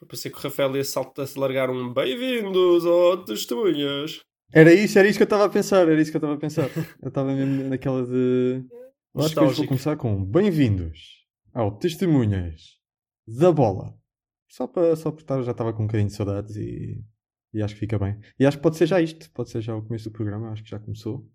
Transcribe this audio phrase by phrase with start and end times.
[0.00, 4.20] Eu pensei que o Rafael ia saltar-se largar um bem-vindos ao Testemunhas.
[4.52, 6.38] Era isso, era isso que eu estava a pensar, era isso que eu estava a
[6.38, 6.68] pensar.
[7.00, 8.62] Eu estava mesmo naquela de.
[9.16, 12.78] Acho que hoje vou começar com bem-vindos ao Testemunhas
[13.26, 13.98] da Bola.
[14.46, 17.02] Só para só estar, já estava com um bocadinho de saudades e,
[17.54, 18.20] e acho que fica bem.
[18.38, 20.62] E acho que pode ser já isto, pode ser já o começo do programa, acho
[20.62, 21.26] que já começou.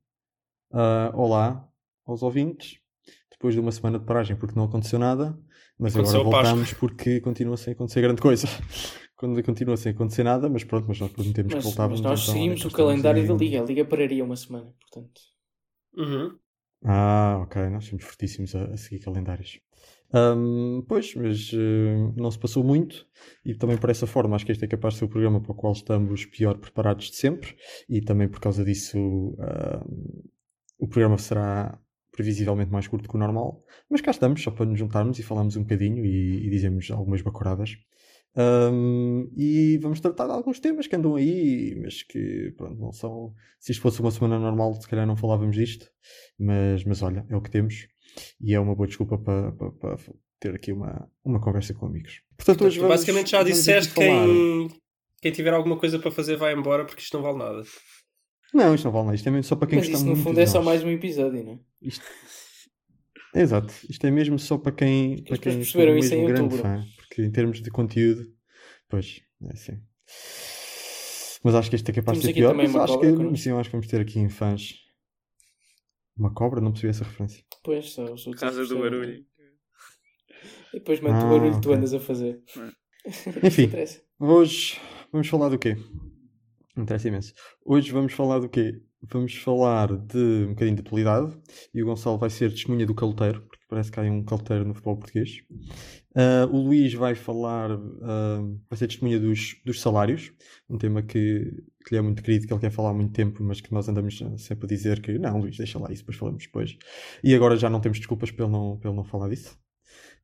[0.72, 1.68] Uh, olá
[2.06, 2.80] aos ouvintes,
[3.32, 5.38] depois de uma semana de paragem porque não aconteceu nada,
[5.80, 8.48] mas aconteceu agora voltamos porque continua sem acontecer grande coisa.
[9.16, 12.02] Quando continua sem acontecer nada, mas pronto, mas nós prometemos mas, que voltávamos.
[12.02, 15.22] Mas nós então, seguimos o calendário da Liga, a Liga pararia uma semana, portanto.
[15.96, 16.40] Uhum.
[16.84, 19.60] Ah, ok, nós somos fortíssimos a, a seguir calendários.
[20.14, 23.08] Um, pois, mas uh, não se passou muito
[23.46, 25.54] e também por essa forma acho que este é capaz de ser o programa para
[25.54, 27.56] o qual estamos pior preparados de sempre
[27.88, 30.20] e também por causa disso uh,
[30.78, 31.80] o programa será
[32.22, 35.56] previsivelmente mais curto que o normal, mas cá estamos só para nos juntarmos e falarmos
[35.58, 37.76] um bocadinho e, e dizemos algumas bacoradas.
[38.38, 43.34] Um, e vamos tratar de alguns temas que andam aí, mas que pronto, não são.
[43.60, 45.88] Se isto fosse uma semana normal, se calhar não falávamos disto,
[46.40, 47.88] mas, mas olha, é o que temos
[48.40, 49.98] e é uma boa desculpa para, para, para
[50.40, 52.22] ter aqui uma, uma conversa com amigos.
[52.38, 54.70] Portanto, hoje vamos, basicamente já disseste quem,
[55.22, 57.64] quem tiver alguma coisa para fazer vai embora porque isto não vale nada.
[58.54, 60.40] Não, isto não vale nada, isto é mesmo só para quem mas isso no fundo
[60.40, 61.60] é só mais um episódio, não é?
[61.82, 62.06] Isto...
[63.34, 66.64] Exato, isto é mesmo só para quem, para quem perceberam isso em grande outubro.
[66.64, 68.26] fã porque em termos de conteúdo,
[68.88, 69.82] pois, é assim.
[71.44, 72.56] Mas acho que este é capaz de ser pior.
[72.56, 74.76] Mas acho, cobra, que, sim, acho que vamos ter aqui em fãs
[76.16, 77.44] uma cobra, não percebi essa referência.
[77.64, 79.26] Pois, só os Casa do barulho.
[80.74, 82.42] E depois mete ah, o barulho que tu andas a fazer.
[83.44, 83.70] Enfim,
[84.20, 84.80] hoje
[85.12, 85.76] vamos falar do quê?
[86.82, 87.34] Interessa imenso.
[87.64, 88.82] Hoje vamos falar do quê?
[89.04, 91.38] Vamos falar de um bocadinho de atualidade
[91.74, 94.74] e o Gonçalo vai ser testemunha do caloteiro, porque parece que há um caloteiro no
[94.74, 95.44] futebol português.
[96.16, 100.32] Uh, o Luís vai falar, uh, vai ser testemunha dos, dos salários,
[100.70, 103.44] um tema que, que lhe é muito querido, que ele quer falar há muito tempo,
[103.44, 106.44] mas que nós andamos sempre a dizer que não, Luís, deixa lá isso, depois falamos
[106.44, 106.78] depois.
[107.24, 109.58] E agora já não temos desculpas ele não, ele não falar disso.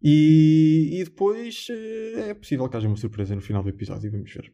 [0.01, 4.31] E, e depois uh, é possível que haja uma surpresa no final do episódio, vamos
[4.31, 4.53] ver.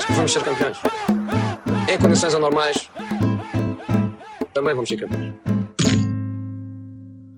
[0.00, 0.78] Normais que vamos ser campeões.
[1.92, 2.90] Em condições anormais,
[4.52, 5.34] também vamos ser campeões.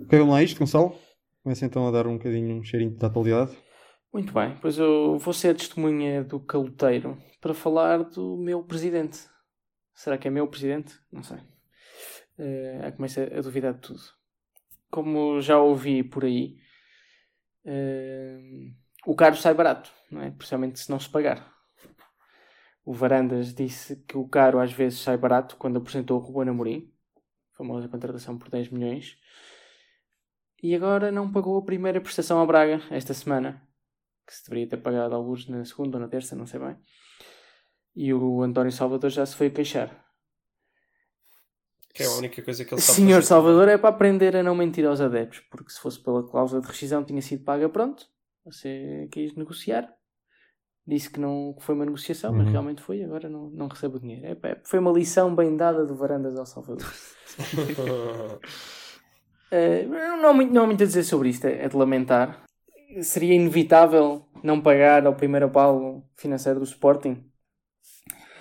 [0.02, 0.96] Ok, vamos lá isto, Gonçalo.
[1.42, 3.56] Começa então a dar um bocadinho um cheirinho de atualidade.
[4.12, 9.18] Muito bem, pois eu vou ser a testemunha do caloteiro para falar do meu presidente.
[9.94, 10.94] Será que é meu presidente?
[11.10, 11.38] Não sei.
[12.38, 14.00] Uh, começo a duvidar de tudo.
[14.90, 16.56] Como já ouvi por aí,
[17.64, 20.30] uh, o caro sai barato, não é?
[20.30, 21.51] Principalmente se não se pagar.
[22.84, 26.92] O Varandas disse que o caro às vezes sai barato quando apresentou o Ruben Amorim,
[27.52, 29.16] famosa contratação por 10 milhões.
[30.62, 33.62] E agora não pagou a primeira prestação ao Braga esta semana,
[34.26, 36.76] que se deveria ter pagado alguns na segunda ou na terça, não sei bem.
[37.94, 40.02] E o António Salvador já se foi queixar.
[41.94, 42.96] Que é a única coisa que ele sabe.
[42.96, 46.62] Senhor Salvador é para aprender a não mentir aos adeptos, porque se fosse pela cláusula
[46.62, 48.08] de rescisão tinha sido paga pronto.
[48.44, 49.92] Você quis negociar,
[50.86, 52.38] disse que não que foi uma negociação, uhum.
[52.38, 54.26] mas realmente foi, agora não, não recebe o dinheiro.
[54.26, 56.92] É, é, foi uma lição bem dada do Varandas ao Salvador.
[59.52, 59.88] uh,
[60.20, 62.44] não, há muito, não há muito a dizer sobre isto, é, é, de lamentar.
[63.00, 67.24] Seria inevitável não pagar ao primeiro apalo financeiro do Sporting?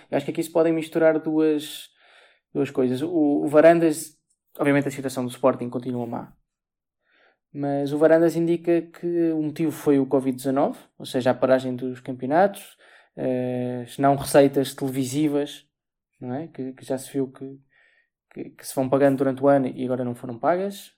[0.10, 1.90] Eu acho que aqui se podem misturar duas,
[2.54, 3.02] duas coisas.
[3.02, 4.18] O, o Varandas,
[4.58, 6.34] obviamente a situação do Sporting continua má.
[7.54, 12.00] Mas o Varandas indica que o motivo foi o Covid-19, ou seja, a paragem dos
[12.00, 12.78] campeonatos,
[13.18, 15.66] uh, não receitas televisivas,
[16.20, 16.48] não é?
[16.48, 17.60] que, que já se viu que,
[18.34, 20.94] que, que, se vão pagando durante o ano e agora não foram pagas.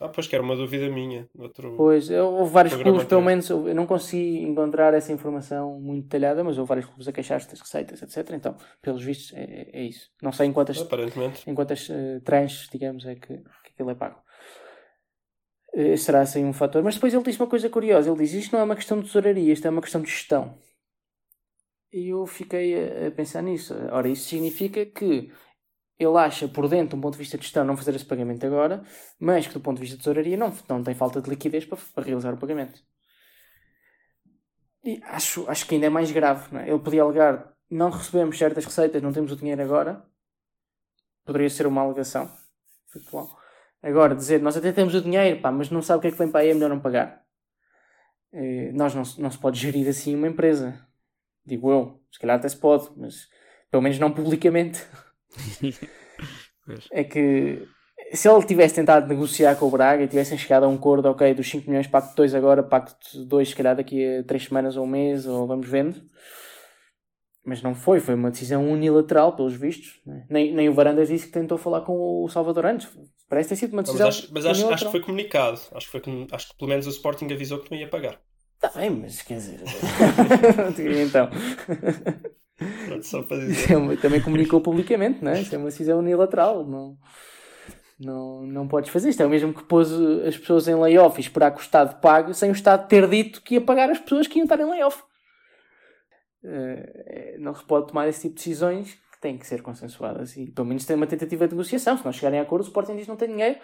[0.00, 1.28] Ah, pois que era uma dúvida minha.
[1.38, 6.42] Outro pois, houve vários clubes, pelo menos, eu não consegui encontrar essa informação muito detalhada,
[6.42, 8.34] mas houve vários clubes a queixar-se das receitas, etc.
[8.34, 10.10] Então, pelos vistos, é, é isso.
[10.20, 10.84] Não sei em quantas,
[11.46, 14.23] em quantas uh, tranches, digamos, é que, que aquilo é pago.
[15.74, 16.82] Eh, será assim um fator.
[16.82, 19.06] Mas depois ele diz uma coisa curiosa: ele diz isto não é uma questão de
[19.06, 20.56] tesouraria, isto é uma questão de gestão.
[21.92, 23.74] E eu fiquei a, pensar nisso.
[23.92, 25.32] Ora, isso significa que
[25.98, 28.44] ele acha por dentro, de um ponto de vista de gestão, não fazer esse pagamento
[28.46, 28.82] agora,
[29.18, 31.78] mas que do ponto de vista de tesouraria não, não tem falta de liquidez para,
[31.94, 32.80] para realizar o pagamento.
[34.84, 36.52] E acho, acho que ainda é mais grave.
[36.52, 36.68] Não é?
[36.68, 40.04] Ele podia alegar: não recebemos certas receitas, não temos o dinheiro agora.
[41.24, 42.30] Poderia ser uma alegação.
[42.92, 43.43] Factual.
[43.84, 46.16] Agora, dizer: nós até temos o dinheiro, pá, mas não sabe o que é que
[46.16, 47.22] vem para aí, é melhor não pagar.
[48.32, 50.80] Eh, nós não, não se pode gerir assim uma empresa.
[51.44, 52.00] Digo eu.
[52.10, 53.28] Se calhar até se pode, mas
[53.70, 54.82] pelo menos não publicamente.
[56.90, 57.68] é que
[58.14, 61.34] se ele tivesse tentado negociar com o Braga e tivessem chegado a um acordo, ok,
[61.34, 64.84] dos 5 milhões, pacto 2 agora, pacto 2 se calhar daqui a 3 semanas ou
[64.84, 66.00] um mês, ou vamos vendo.
[67.44, 70.00] Mas não foi, foi uma decisão unilateral, pelos vistos.
[70.06, 70.26] Né?
[70.30, 72.88] Nem, nem o Varandas disse que tentou falar com o Salvador antes.
[73.34, 74.06] Parece ter sido uma decisão.
[74.06, 75.60] Mas acho, mas acho, acho que foi comunicado.
[75.72, 78.20] Acho que, foi, acho que pelo menos o Sporting avisou que não ia pagar.
[78.54, 79.58] Está bem, mas quer dizer.
[81.04, 81.28] então.
[83.02, 83.72] Só para dizer.
[83.72, 85.40] É também comunicou publicamente, não é?
[85.40, 86.64] Isso é uma decisão unilateral.
[86.64, 86.96] Não,
[87.98, 89.20] não, não podes fazer isto.
[89.20, 89.90] É o mesmo que pôs
[90.24, 93.42] as pessoas em layoff e esperar que o Estado pague sem o Estado ter dito
[93.42, 95.02] que ia pagar as pessoas que iam estar em layoff.
[96.44, 100.68] Uh, não se pode tomar esse tipo de decisões têm que ser consensuadas e pelo
[100.68, 101.96] menos tem uma tentativa de negociação.
[101.96, 103.58] Se não chegarem a acordo, o Sporting diz não tem dinheiro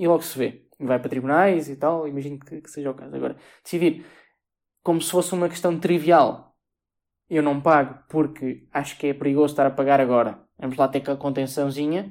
[0.00, 0.66] e logo se vê.
[0.80, 2.08] Vai para tribunais e tal.
[2.08, 3.14] Imagino que, que seja o caso.
[3.14, 4.06] Agora, decidir
[4.82, 6.56] como se fosse uma questão trivial.
[7.28, 10.42] Eu não pago porque acho que é perigoso estar a pagar agora.
[10.58, 12.10] Vamos lá ter com a contençãozinha.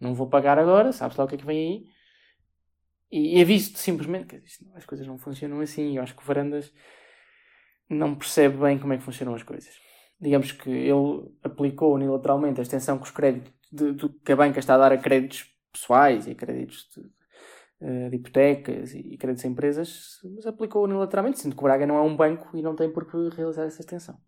[0.00, 1.84] Não vou pagar agora, sabes lá o que é que vem aí.
[3.10, 4.42] E, e aviso-te simplesmente que
[4.74, 5.96] as coisas não funcionam assim.
[5.96, 6.72] Eu acho que o Varandas
[7.90, 9.87] não percebe bem como é que funcionam as coisas.
[10.20, 14.58] Digamos que ele aplicou unilateralmente a extensão que os créditos de, de, que a banca
[14.58, 17.04] está a dar a créditos pessoais e a créditos de,
[17.80, 21.96] eh, de hipotecas e créditos a empresas, mas aplicou unilateralmente, sendo que o Braga não
[21.96, 24.18] é um banco e não tem por que realizar essa extensão.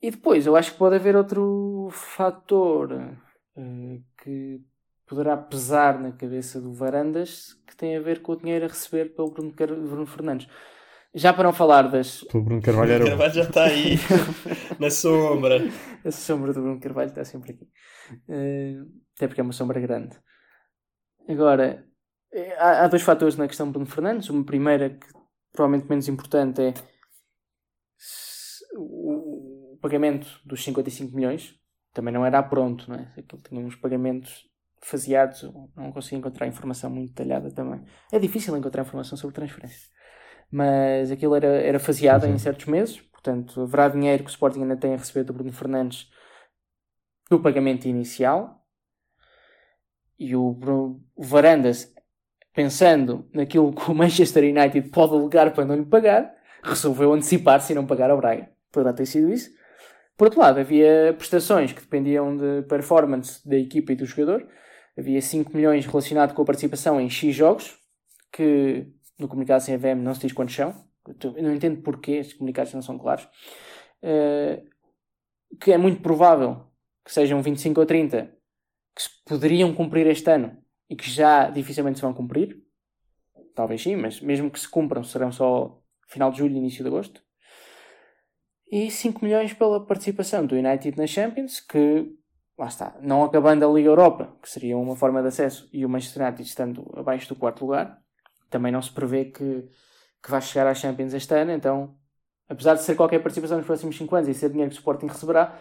[0.00, 4.60] E depois, eu acho que pode haver outro fator uh, que
[5.06, 9.14] poderá pesar na cabeça do Varandas que tem a ver com o dinheiro a receber
[9.14, 10.46] pelo Bruno, Bruno Fernandes.
[11.14, 12.22] Já para não falar das.
[12.34, 13.04] O Bruno Carvalho era.
[13.06, 13.96] O Carvalho já está aí,
[14.78, 15.58] na sombra.
[16.04, 17.64] A sombra do Bruno Carvalho está sempre aqui.
[18.28, 20.16] Uh, até porque é uma sombra grande.
[21.28, 21.84] Agora,
[22.32, 24.28] é, há, há dois fatores na questão de Bruno Fernandes.
[24.28, 25.06] Uma primeira, que
[25.52, 26.74] provavelmente menos importante, é
[28.76, 31.54] o, o pagamento dos 55 milhões.
[31.92, 33.12] Também não era pronto, não é?
[33.16, 34.46] Aquilo tinha uns pagamentos
[34.82, 35.42] faseados,
[35.76, 37.84] não consegui encontrar informação muito detalhada também.
[38.12, 39.90] É difícil encontrar informação sobre transferências.
[40.50, 44.76] Mas aquilo era, era faseado em certos meses, portanto haverá dinheiro que o Sporting ainda
[44.76, 46.10] tem a receber do Bruno Fernandes
[47.28, 48.64] do pagamento inicial.
[50.18, 50.58] E o,
[51.14, 51.92] o Varandas
[52.58, 57.76] pensando naquilo que o Manchester United pode alegar para não lhe pagar, resolveu antecipar-se e
[57.76, 58.48] não pagar ao Braga.
[58.72, 59.50] Poderá ter sido isso.
[60.16, 64.44] Por outro lado, havia prestações que dependiam de performance da equipa e do jogador.
[64.98, 67.78] Havia 5 milhões relacionado com a participação em X jogos,
[68.32, 70.74] que no comunicado sem AVM não se diz quantos são.
[71.22, 73.24] Eu não entendo porquê, estes comunicados não são claros.
[74.02, 74.66] Uh,
[75.60, 76.66] que é muito provável
[77.04, 78.38] que sejam 25 ou 30
[78.94, 80.56] que se poderiam cumprir este ano
[80.90, 82.62] e que já dificilmente se vão cumprir.
[83.54, 86.88] Talvez sim, mas mesmo que se cumpram, serão só final de julho e início de
[86.88, 87.22] agosto.
[88.70, 92.12] E 5 milhões pela participação do United na Champions, que,
[92.58, 95.88] lá está, não acabando a Liga Europa, que seria uma forma de acesso, e o
[95.88, 97.98] Manchester United estando abaixo do quarto lugar,
[98.50, 99.68] também não se prevê que,
[100.22, 101.96] que vai chegar à Champions este ano, então,
[102.48, 105.06] apesar de ser qualquer participação nos próximos 5 anos e ser dinheiro que o Sporting
[105.06, 105.58] receberá,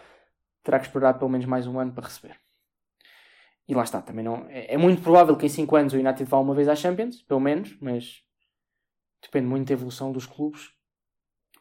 [0.63, 2.39] terá que esperar pelo menos mais um ano para receber.
[3.67, 4.46] E lá está, também não.
[4.50, 7.22] É, é muito provável que em 5 anos o United vá uma vez à Champions,
[7.22, 8.24] pelo menos, mas
[9.22, 10.72] depende muito da evolução dos clubes,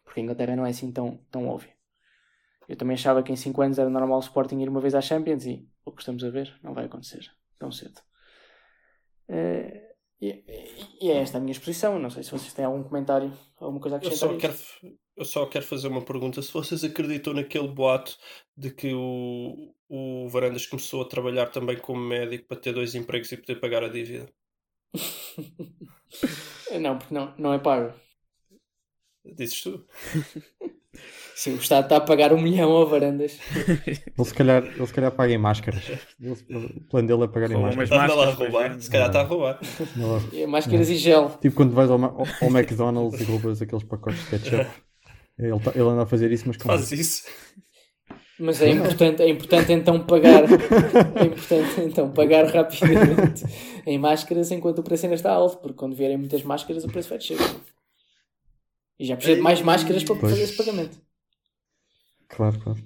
[0.05, 1.73] porque a Inglaterra não é assim tão, tão óbvio.
[2.69, 5.01] Eu também achava que em 5 anos era normal o Sporting ir uma vez à
[5.01, 8.01] Champions e o que estamos a ver não vai acontecer tão cedo.
[9.29, 9.86] Uh,
[10.21, 10.43] e,
[11.01, 11.99] e, é esta a minha exposição.
[11.99, 14.31] Não sei se vocês têm algum comentário, alguma coisa a acrescentar.
[14.31, 14.57] Eu só, quero,
[15.17, 16.41] eu só quero fazer uma pergunta.
[16.41, 18.17] Se vocês acreditam naquele boato
[18.57, 23.31] de que o, o Varandas começou a trabalhar também como médico para ter dois empregos
[23.33, 24.33] e poder pagar a dívida?
[26.81, 27.93] não, porque não, não é pago.
[29.25, 29.87] Dizes tu?
[31.37, 33.39] Sim, o Estado está a pagar um milhão ao Varandas.
[33.87, 35.83] Ele se calhar, ele se calhar paga em máscaras.
[36.19, 37.91] o plano dele é pagar em máscaras.
[37.91, 38.81] Está lá a roubar.
[38.81, 39.61] Se calhar está a roubar.
[40.33, 41.37] É, máscaras e gel.
[41.43, 44.67] Tipo quando vais ao, ao, ao McDonald's e roubas aqueles pacotes de ketchup.
[45.39, 46.75] Ele, tá, ele anda a fazer isso, mas como?
[46.75, 47.25] Faz isso.
[48.41, 53.45] Mas é importante, é importante então pagar é importante então pagar rapidamente
[53.87, 57.11] em máscaras enquanto o preço ainda está alto, porque quando vierem muitas máscaras o preço
[57.11, 57.37] vai descer.
[58.99, 60.33] E já precisa de mais máscaras para pois.
[60.33, 61.06] fazer esse pagamento.
[62.29, 62.79] Claro, claro.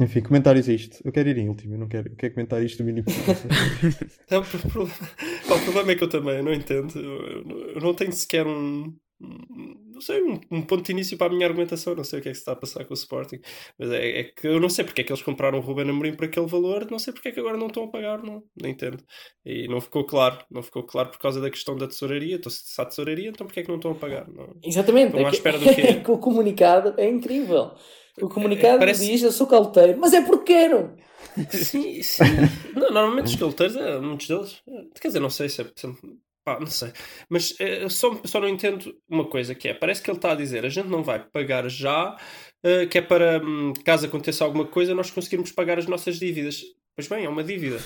[0.00, 0.98] Enfim, comentários a isto.
[1.04, 3.06] Eu quero ir em último, eu não quero, eu quero comentar isto do mínimo.
[4.30, 6.96] Não, o problema é que eu também eu não entendo.
[6.98, 8.94] Eu, não tenho sequer um.
[9.20, 11.96] Não sei, um, um ponto de início para a minha argumentação.
[11.96, 13.40] Não sei o que é que se está a passar com o Sporting.
[13.76, 16.14] Mas é, é que eu não sei porque é que eles compraram o Ruben Amorim
[16.14, 16.88] por aquele valor.
[16.88, 18.22] Não sei porque é que agora não estão a pagar.
[18.22, 19.02] Não, não entendo.
[19.44, 20.38] E não ficou claro.
[20.48, 22.36] Não ficou claro por causa da questão da tesouraria.
[22.36, 24.28] Então, se está a tesouraria, então porque é que não estão a pagar?
[24.28, 24.54] Não.
[24.62, 25.16] Exatamente.
[25.16, 25.80] Estão à é que- espera do quê?
[25.80, 27.72] é que o comunicado é incrível.
[28.22, 30.96] O comunicado parece- diz eu sou calteiro, mas é porque quero.
[31.50, 32.24] Sim, sim.
[32.74, 34.62] Não, normalmente os calteiros, é, muitos deles.
[35.00, 35.64] Quer dizer, não sei se é.
[35.64, 35.92] é-
[36.44, 36.92] pá, não sei.
[37.28, 40.36] Mas é, só, só não entendo uma coisa que é: parece que ele está a
[40.36, 42.16] dizer a gente não vai pagar já,
[42.62, 46.62] eh, que é para hum, caso aconteça alguma coisa, nós conseguirmos pagar as nossas dívidas.
[46.96, 47.78] Pois bem, é uma dívida.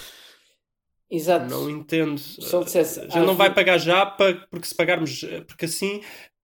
[1.10, 1.50] Exato.
[1.50, 2.18] Não entendo.
[2.18, 5.42] Se ele dissesse, a gente ah, não vai pagar já para, porque se pagarmos, eh,
[5.42, 6.00] porque assim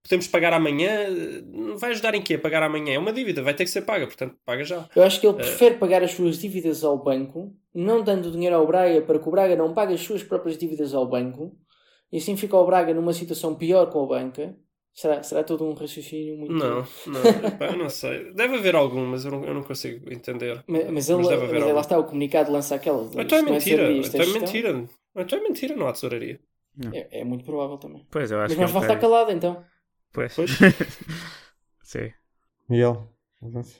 [0.08, 0.88] podemos pagar amanhã.
[0.90, 2.34] eh, Não vai ajudar em quê?
[2.34, 4.88] A pagar amanhã é uma dívida, vai ter que ser paga, portanto, paga já.
[4.96, 8.66] Eu acho que ele prefere pagar as suas dívidas ao banco, não dando dinheiro ao
[8.66, 11.56] Braga para que o Braga não pague as suas próprias dívidas ao banco,
[12.10, 14.56] e assim fica o Braga numa situação pior com a banca.
[14.94, 16.52] Será, será todo um raciocínio muito.
[16.54, 17.20] Não, não,
[17.70, 18.32] eu não sei.
[18.32, 20.64] Deve haver algum, mas eu não, eu não consigo entender.
[20.66, 21.74] Mas, mas ele, Mas deve haver mas algum.
[21.76, 23.08] lá está, o comunicado lança aquela.
[23.16, 24.84] Então é não mentira, então é mentira.
[25.16, 26.40] Então é mentira, não há tesouraria.
[26.92, 28.04] É, é muito provável também.
[28.10, 29.64] Pois, eu acho Mas que é mais um vale estar calado então.
[30.12, 30.34] Pois.
[30.34, 30.50] Pois.
[31.82, 32.12] Sim.
[32.68, 33.14] Miguel.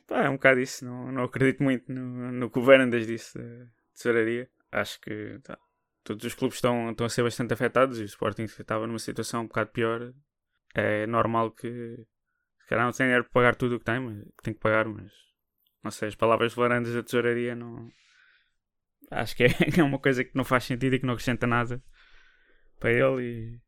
[0.07, 0.85] Pá, é um bocado isso.
[0.85, 4.49] Não, não acredito muito no, no que o Verandas disse de tesouraria.
[4.71, 5.59] Acho que tá,
[6.05, 9.43] todos os clubes estão, estão a ser bastante afetados e o Sporting estava numa situação
[9.43, 10.13] um bocado pior.
[10.75, 11.69] É normal que
[12.61, 14.61] se calhar não tem dinheiro para pagar tudo o que tem, mas que tem que
[14.61, 15.11] pagar, mas
[15.83, 17.91] não sei, as palavras de Varandas da tesouraria não.
[19.11, 19.49] Acho que é,
[19.81, 21.83] é uma coisa que não faz sentido e que não acrescenta nada
[22.79, 23.61] para ele e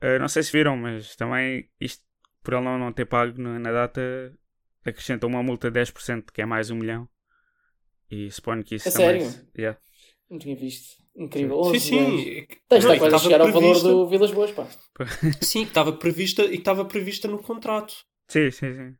[0.00, 2.02] eh, não sei se viram, mas também isto
[2.42, 4.00] por ele não, não ter pago na, na data
[4.84, 7.08] acrescenta uma multa de 10%, que é mais um milhão.
[8.10, 9.20] E suponho que isso A também.
[9.20, 9.48] sério?
[9.56, 9.78] Yeah.
[10.30, 11.02] Não tinha visto.
[11.16, 11.62] Incrível.
[11.64, 11.94] Sim, 11 sim.
[12.00, 12.20] milhões.
[12.26, 14.66] é que- Então, Está não, e quase a chegar ao valor do Vilas Boas, pá.
[15.40, 17.94] Sim, que estava prevista e que estava prevista no contrato.
[18.28, 18.96] Sim, sim, sim.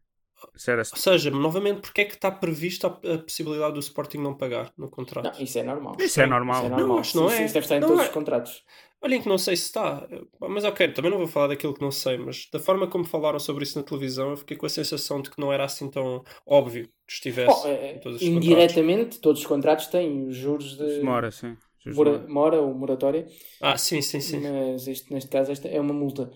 [0.93, 4.89] Ou seja, novamente, porque é que está prevista a, possibilidade do Sporting não pagar no
[4.91, 5.25] contrato?
[5.37, 5.97] Não, isso é normal.
[6.01, 6.57] Isso é normal.
[6.57, 6.89] Isso é normal.
[6.89, 7.45] Não, acho não Isso- é.
[7.45, 8.07] Isso deve estar em Não todos é.
[8.07, 8.65] os contratos.
[9.03, 10.09] Olhem que não sei se está.
[10.41, 13.39] Mas ok, também não vou falar daquilo que não sei, mas da forma como falaram
[13.39, 16.25] sobre isso na televisão, eu fiquei com a sensação de que não era assim tão
[16.47, 18.49] óbvio que estivesse Oh, é, em todos os contratos.
[18.49, 21.55] indiretamente, todos os contratos têm os juros de Mora, sim.
[21.87, 22.25] Mora.
[22.27, 23.27] mora ou moratória,
[23.61, 24.41] Ah, sim, sim, sim.
[24.41, 26.31] mas este, neste caso esta é uma multa.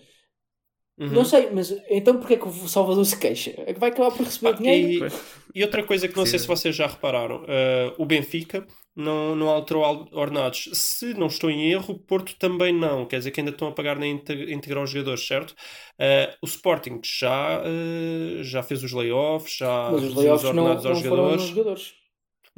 [0.98, 1.08] Uhum.
[1.10, 3.54] Não sei, mas então porquê é que o Salvador se queixa?
[3.66, 5.06] É que vai acabar por receber Ah, dinheiro?
[5.54, 6.42] e, e outra coisa que não sei Sim.
[6.42, 10.68] se vocês já repararam, eh, o Benfica não, não alterou al- ordenados.
[10.72, 13.06] Se não estou em erro, o Porto também não.
[13.06, 15.54] Quer dizer que ainda estão a pagar na inte- integral os jogadores, certo?
[16.00, 20.64] Eh, o Sporting já, eh, já fez os layoffs, já Mas os layoffs os não,
[20.64, 21.40] ordenados não aos foram jogadores.
[21.42, 21.92] nos jogadores.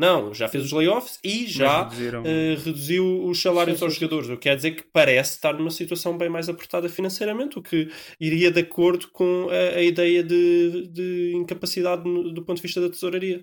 [0.00, 1.88] Não, já fez os layoffs e já
[2.24, 4.00] eh, reduziu os salários Sim, aos sim, sim.
[4.00, 7.62] jogadores, o que quer dizer que parece estar numa situação bem mais apertada financeiramente, o
[7.62, 12.62] que iria de acordo com a, a ideia de, de incapacidade no- do ponto de
[12.62, 13.42] vista da tesouraria.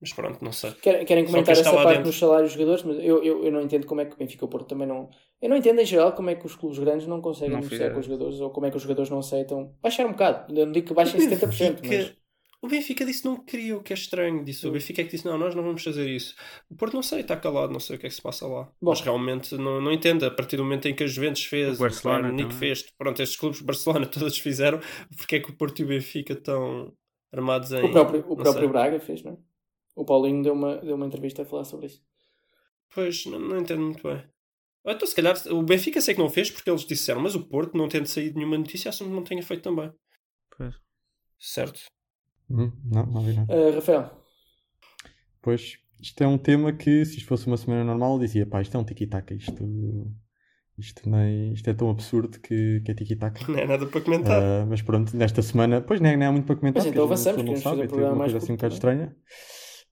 [0.00, 0.72] Mas pronto, não sei.
[0.80, 2.04] Querem, querem comentar essa parte dentro.
[2.04, 4.44] dos salários dos jogadores, mas eu, eu, eu não entendo como é que o Benfica
[4.44, 5.10] o Porto também não.
[5.42, 7.90] Eu não entendo em geral como é que os clubes grandes não conseguem Não negociar
[7.90, 9.74] com os jogadores ou como é que os jogadores não aceitam.
[9.82, 12.12] Baixar um bocado, eu não digo que baixem 70%, mas.
[12.60, 14.44] O Benfica disse que não queria, o que é estranho.
[14.44, 14.66] Disse.
[14.66, 16.34] O Benfica é que disse: não, nós não vamos fazer isso.
[16.68, 18.64] O Porto não sei, está calado, não sei o que é que se passa lá.
[18.82, 18.90] Bom.
[18.90, 20.26] Mas realmente não, não entendo.
[20.26, 22.58] A partir do momento em que a Juventus fez, O Barcelona Munique também.
[22.58, 24.80] fez, pronto, estes clubes, Barcelona, todos fizeram,
[25.16, 26.92] porque é que o Porto e o Benfica estão
[27.32, 27.84] armados em.
[27.84, 28.68] O próprio, o próprio sei.
[28.68, 29.36] Braga fez, não é?
[29.94, 32.02] O Paulinho deu uma, deu uma entrevista a falar sobre isso.
[32.92, 34.24] Pois, não, não entendo muito bem.
[34.84, 37.44] Ou Então, se calhar, o Benfica sei que não fez porque eles disseram, mas o
[37.46, 39.92] Porto, não tendo saído nenhuma notícia, assumo que não tenha feito também.
[40.56, 40.74] Pois.
[41.38, 41.80] Certo?
[42.50, 43.52] Hum, não, não vi nada.
[43.52, 44.10] Ah, Rafael,
[45.42, 48.60] Pois, isto é um tema que, se isto fosse uma semana normal, eu dizia, pá,
[48.60, 50.12] isto é um tiki-taka, isto,
[50.76, 53.40] isto, nem, isto é tão absurdo que, que é tiki-taka.
[53.50, 54.42] Não é nada para comentar.
[54.42, 56.82] Ah, mas pronto, nesta semana, pois nem, nem há muito para comentar.
[56.82, 58.74] Mas então avançamos, não sabe, fazer um é programa uma mais coisa assim um bocado
[58.74, 59.16] estranha.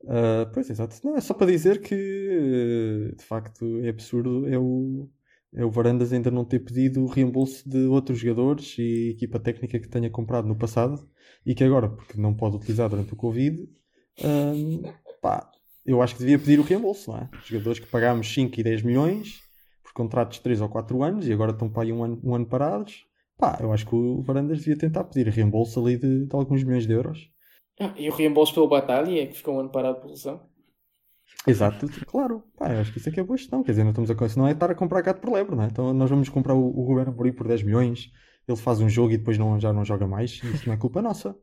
[0.09, 0.97] Ah, pois, exato.
[1.05, 5.09] Não, é só para dizer que, de facto, é absurdo é o,
[5.55, 9.79] é o Varandas ainda não ter pedido o reembolso de outros jogadores e equipa técnica
[9.79, 11.09] que tenha comprado no passado
[11.47, 13.69] e que agora, porque não pode utilizar durante o Covid,
[14.23, 15.51] ah, pá,
[15.87, 17.31] eu acho que devia pedir o reembolso, não é?
[17.45, 19.41] Jogadores que pagámos 5 e 10 milhões
[19.83, 22.35] por contratos de 3 ou 4 anos e agora estão para aí um ano, um
[22.35, 23.07] ano parados.
[23.39, 26.87] Pá, eu acho que o Varandas devia tentar pedir reembolso ali de, de alguns milhões
[26.87, 27.31] de euros.
[27.79, 30.49] Ah, e o reembolso pelo Batalha, que ficou um ano parado por lesão.
[31.47, 32.43] Exato, claro.
[32.57, 33.63] Pá, eu acho que isso é que é boa gestão.
[33.63, 35.67] Quer dizer, não estamos a não é estar a comprar gato por lebre, não é?
[35.67, 38.11] Então nós vamos comprar o, o Ruben Amorim por 10 milhões,
[38.49, 40.43] ele faz um jogo e depois não, já não joga mais.
[40.45, 41.37] Isso não é culpa nossa.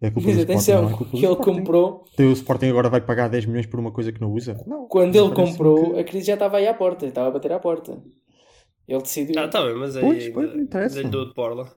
[0.00, 1.58] É culpa Mas do Sporting, atenção, não é culpa do que ele Sporting.
[1.58, 4.54] comprou, Então, o Sporting agora vai pagar 10 milhões por uma coisa que não usa?
[4.66, 4.88] Não.
[4.88, 7.52] quando Mas ele comprou, que- a crise já estava aí à porta, estava a bater
[7.52, 8.02] à porta.
[8.88, 9.38] Ele decidiu.
[9.40, 11.08] Ah, tá bem, mas aí Pois, pois, não interessa.
[11.10, 11.76] dou de borla.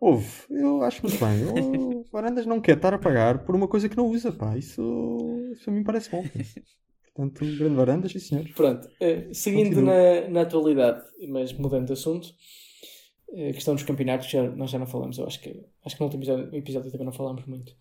[0.00, 1.44] Houve, eu acho muito bem.
[1.46, 4.56] O Varandas não quer estar a pagar por uma coisa que não usa, pá.
[4.56, 4.82] Isso,
[5.52, 6.22] isso a mim parece bom.
[7.14, 8.44] Portanto, um grande Varandas, sim senhor.
[8.54, 9.82] Pronto, eh, seguindo Continua.
[9.82, 12.28] na, na atualidade, mas mudando de assunto,
[13.32, 16.06] a questão dos campeonatos, já, nós já não falamos, eu acho que, acho que no
[16.06, 17.74] último episódio, episódio também não falámos muito.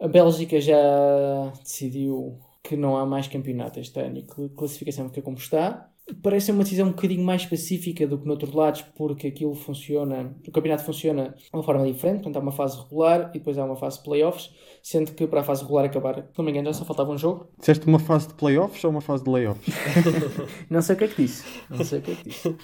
[0.00, 5.08] A Bélgica já decidiu que não há mais campeonato este ano e que a classificação
[5.08, 5.88] fica como está.
[6.22, 10.50] Parece uma decisão um bocadinho mais específica do que noutros lados, porque aquilo funciona, o
[10.50, 13.76] campeonato funciona de uma forma diferente, portanto há uma fase regular e depois há uma
[13.76, 14.50] fase de playoffs,
[14.82, 17.18] sendo que para a fase regular acabar, se não me engano, já só faltava um
[17.18, 19.74] jogo, Disseste uma fase de playoffs ou uma fase de layoffs?
[20.68, 21.44] Não sei o que é que disse.
[21.68, 22.56] Não sei o que é que disse.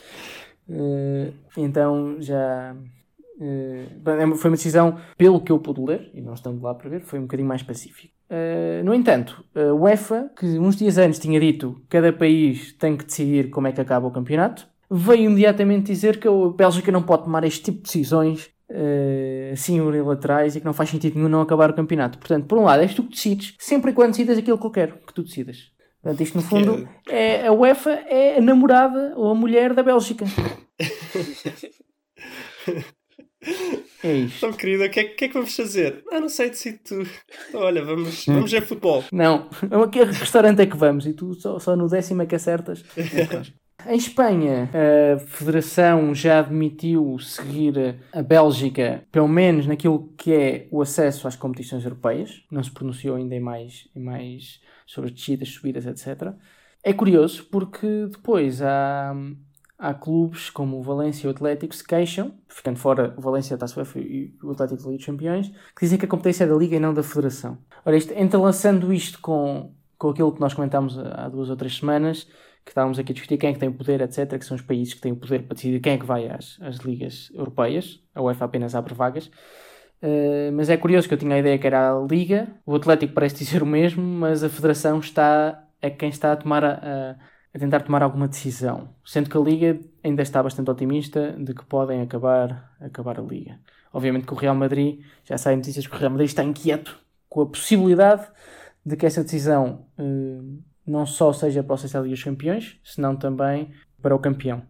[0.68, 2.74] Eh, então já.
[3.38, 7.00] bem, foi uma decisão, pelo que eu pude ler, e não estando lá para ver,
[7.00, 8.16] foi um bocadinho mais pacífico.
[8.28, 12.96] Eh, no entanto, a UEFA, que uns dias antes tinha dito que cada país tem
[12.96, 17.02] que decidir como é que acaba o campeonato, veio imediatamente dizer que a Bélgica não
[17.02, 21.28] pode tomar este tipo de decisões eh, assim unilaterais e que não faz sentido nenhum
[21.28, 22.18] não acabar o campeonato.
[22.18, 24.70] Portanto, por um lado, és tu que decides, sempre e quando decidas aquilo que eu
[24.70, 25.70] quero que tu decidas.
[26.06, 30.24] Portanto, isto no fundo é a UEFA é a namorada ou a mulher da Bélgica.
[34.02, 34.38] É isto.
[34.38, 36.02] Então, querida, o que, é, que é que vamos fazer?
[36.10, 37.06] Ah, não sei, decide tu.
[37.48, 39.04] Então, olha, vamos, vamos ver futebol.
[39.12, 41.06] Não, a que restaurante é que vamos?
[41.06, 42.84] E tu só, só no décimo é que acertas.
[43.88, 50.82] Em Espanha, a Federação já admitiu seguir a Bélgica, pelo menos naquilo que é o
[50.82, 52.42] acesso às competições europeias.
[52.50, 56.32] Não se pronunciou ainda em mais, em mais sobre as descidas, subidas, etc.
[56.82, 59.14] É curioso porque depois há,
[59.78, 63.56] há clubes como o Valência e o Atlético que se queixam, ficando fora o Valência
[63.56, 66.48] da Taça e o Atlético da Liga dos Campeões, que dizem que a competência é
[66.48, 67.56] da Liga e não da Federação.
[67.84, 72.26] Ora, isto, entrelaçando isto com, com aquilo que nós comentámos há duas ou três semanas,
[72.66, 74.92] que estávamos aqui a discutir quem é que tem poder, etc., que são os países
[74.92, 78.20] que têm o poder para decidir quem é que vai às, às ligas europeias, a
[78.20, 79.30] UEFA apenas abre vagas.
[80.02, 83.14] Uh, mas é curioso que eu tinha a ideia que era a Liga, o Atlético
[83.14, 87.16] parece dizer o mesmo, mas a Federação está é quem está a tomar a,
[87.54, 91.64] a tentar tomar alguma decisão, sendo que a Liga ainda está bastante otimista de que
[91.64, 93.60] podem acabar, acabar a Liga.
[93.92, 96.98] Obviamente que o Real Madrid, já saem notícias que o Real Madrid está inquieto
[97.28, 98.26] com a possibilidade
[98.84, 102.78] de que essa decisão uh, não só seja para o acesso à Liga dos Campeões,
[102.84, 103.70] senão também
[104.00, 104.62] para o campeão.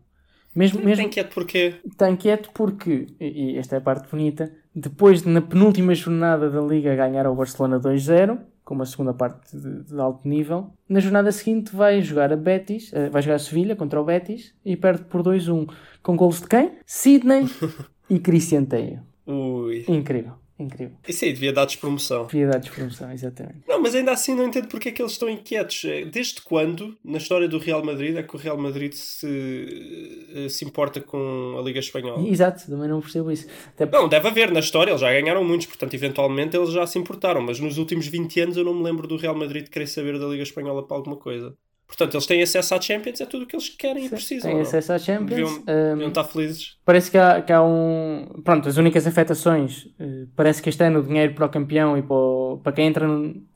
[0.55, 1.75] Mesmo, mesmo, Está inquieto porquê?
[1.85, 6.63] Está inquieto porque, e esta é a parte bonita, depois de na penúltima jornada da
[6.63, 11.31] Liga ganhar ao Barcelona 2-0, com uma segunda parte de, de, alto nível, na jornada
[11.31, 15.05] seguinte vai jogar a Betis, uh, vai jogar a Sevilha contra o Betis e perde
[15.05, 15.71] por 2-1
[16.03, 16.73] com gols de quem?
[16.87, 17.45] Sidney
[18.09, 19.03] e Cristian Teio.
[19.27, 19.85] Ui.
[19.87, 20.33] Incrível.
[20.59, 20.97] Incrível.
[21.07, 22.27] Isso aí devia dar despromoção.
[22.27, 23.59] Devia dar despromoção, exatamente.
[23.69, 25.83] Não, mas ainda assim não entendo porque é que eles estão inquietos.
[26.11, 31.01] Desde quando, na história do Real Madrid, é que o Real Madrid se, se importa
[31.01, 32.27] com a Liga Espanhola?
[32.27, 33.47] Exato, também não percebo isso.
[33.69, 33.85] Até...
[33.87, 37.43] Não, deve haver na história, eles já ganharam muitos, portanto, eventualmente eles já se importaram,
[37.43, 40.27] mas nos últimos 20 anos eu não me lembro do Real Madrid querer saber da
[40.27, 41.55] Liga Espanhola para alguma coisa.
[41.87, 44.51] Portanto, eles têm acesso à Champions, é tudo o que eles querem e precisam.
[44.51, 45.63] Têm acesso à Champions.
[45.65, 46.77] Deviam, um, estar felizes.
[46.85, 48.43] Parece que há, que há, um.
[48.45, 49.85] Pronto, as únicas afetações.
[49.99, 52.89] Uh, parece que este ano o dinheiro para o campeão e para, o, para quem
[52.89, 53.07] entra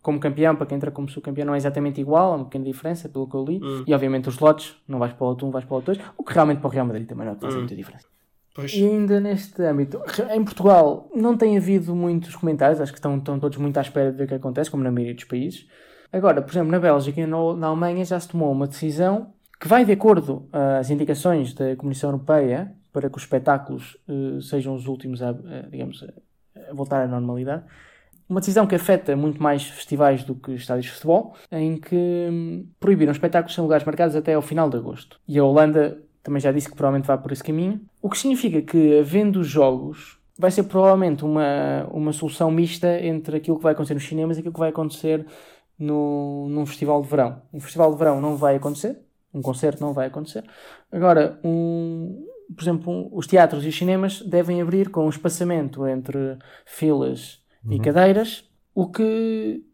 [0.01, 3.09] como campeão, para quem entra como subcampeão, não é exatamente igual, há uma pequena diferença,
[3.09, 3.61] pelo que eu li.
[3.63, 3.85] Hum.
[3.87, 6.25] E obviamente os lotes, não vais para o lote 1, vais para o 2, o
[6.25, 7.59] que realmente para o Real Madrid também não faz hum.
[7.59, 8.07] muita diferença.
[8.55, 8.73] Pois.
[8.73, 10.01] E ainda neste âmbito,
[10.33, 14.13] em Portugal não tem havido muitos comentários, acho que estão, estão todos muito à espera
[14.13, 15.67] de ver o que acontece, como na maioria dos países.
[16.13, 19.85] Agora, por exemplo, na Bélgica e na Alemanha já se tomou uma decisão que vai
[19.85, 25.23] de acordo às indicações da Comissão Europeia para que os espetáculos uh, sejam os últimos
[25.23, 26.05] a, a digamos,
[26.69, 27.65] a voltar à normalidade.
[28.29, 32.67] Uma decisão que afeta muito mais festivais do que estádios de futebol, em que hum,
[32.79, 35.21] proibiram espetáculos em lugares marcados até ao final de agosto.
[35.27, 37.81] E a Holanda também já disse que provavelmente vai por esse caminho.
[38.01, 43.57] O que significa que, havendo jogos, vai ser provavelmente uma, uma solução mista entre aquilo
[43.57, 45.27] que vai acontecer nos cinemas e aquilo que vai acontecer
[45.81, 47.43] no, num festival de verão.
[47.53, 49.01] Um festival de verão não vai acontecer,
[49.33, 50.45] um concerto não vai acontecer.
[50.93, 55.87] Agora, um, por exemplo, um, os teatros e os cinemas devem abrir com um espaçamento
[55.87, 57.73] entre filas uhum.
[57.73, 59.65] e cadeiras, o que.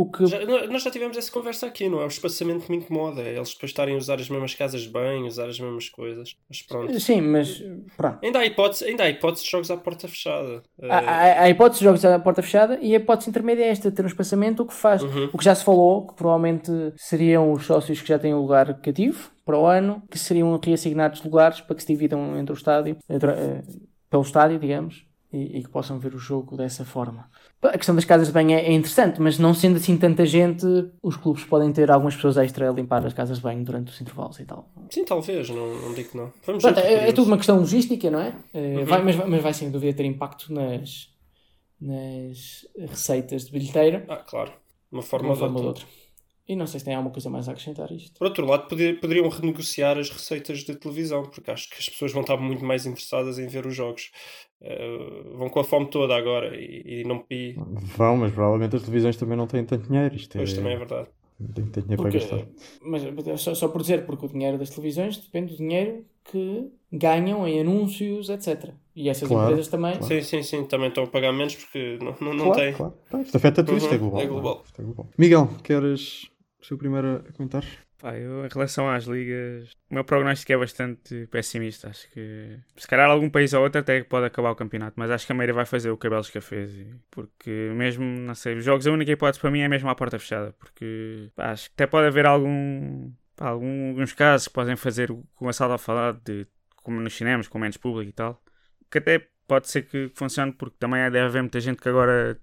[0.00, 0.24] O que...
[0.24, 2.04] Já, nós já tivemos essa conversa aqui, não é?
[2.04, 3.20] O espaçamento que me incomoda.
[3.20, 6.34] É eles depois estarem a usar as mesmas casas de banho, usar as mesmas coisas.
[6.48, 6.98] Mas pronto.
[6.98, 7.62] Sim, mas
[7.98, 8.18] pronto.
[8.22, 10.62] Ainda há hipótese, ainda há hipótese de jogos à porta fechada.
[10.82, 13.92] Há, há, há hipótese de jogos à porta fechada e a hipótese intermédia é esta,
[13.92, 15.28] ter um espaçamento, o que faz, uhum.
[15.34, 18.80] o que já se falou, que provavelmente seriam os sócios que já têm um lugar
[18.80, 22.96] cativo para o ano, que seriam reassignados lugares para que se dividam entre o estádio,
[23.06, 23.62] entre, uh,
[24.08, 27.30] pelo estádio, digamos, e, e que possam ver o jogo dessa forma.
[27.62, 30.64] A questão das casas de banho é, é interessante, mas não sendo assim tanta gente,
[31.02, 34.00] os clubes podem ter algumas pessoas extra a limpar as casas de banho durante os
[34.00, 34.68] intervalos e tal.
[34.90, 36.32] Sim, talvez, não, não digo que não.
[36.44, 38.34] Vamos Pronto, é, é tudo uma questão logística, não é?
[38.54, 38.84] Eh, Uhum.
[38.86, 41.08] vai- mas, mas vai sem dúvida ter impacto nas,
[41.80, 44.52] nas receitas de bilheteira, Ah, claro.
[44.90, 45.84] Uma de forma, uma ou forma ou de outra.
[45.84, 46.00] outra.
[46.48, 48.18] E não sei se tem alguma coisa mais a acrescentar a isto.
[48.18, 52.10] Por outro lado, poder- poderiam renegociar as receitas de televisão, porque acho que as pessoas
[52.12, 54.10] vão estar muito mais interessadas em ver os jogos.
[54.62, 57.54] Eh, vão com a fome toda agora e, e não e,
[57.96, 60.14] Vão, mas provavelmente as televisões também não têm tanto dinheiro.
[60.14, 61.08] Isto Pois é, também é verdade.
[61.54, 62.48] Tem tanto dinheiro Porque, para gastar.
[62.82, 66.68] mas mas só, só por dizer, porque o dinheiro das televisões depende do dinheiro que
[66.92, 68.74] ganham em anúncios, etc.
[68.94, 69.92] E essas Claro, empresas também.
[69.96, 70.06] claro.
[70.06, 70.64] Sim, sim, sim.
[70.66, 72.72] Também estão a pagar menos porque não, não, não claro, têm.
[72.74, 72.94] claro.
[73.24, 74.20] Isto afeta tudo, isto é global.
[74.20, 74.62] é não global.
[74.66, 75.08] Isto é global.
[75.16, 76.29] Miguel, queres
[76.60, 77.64] o seu primeiro a comentar?
[78.00, 81.90] Pá, eu, em relação às ligas, o meu prognóstico é bastante pessimista.
[81.90, 85.26] Acho que se calhar algum país ou outro até pode acabar o campeonato, mas acho
[85.26, 86.72] que a Meira vai fazer o que a Bélgica fez.
[87.10, 90.18] Porque mesmo, não sei, os jogos, a única hipótese para mim é mesmo à porta
[90.18, 90.54] fechada.
[90.58, 95.18] Porque pá, acho que até pode haver algum, pá, alguns casos que podem fazer o
[95.38, 96.46] que o a falar, de,
[96.82, 98.42] como nos cinemas, com menos público e tal.
[98.90, 102.40] Que até pode ser que funcione, porque também deve haver muita gente que agora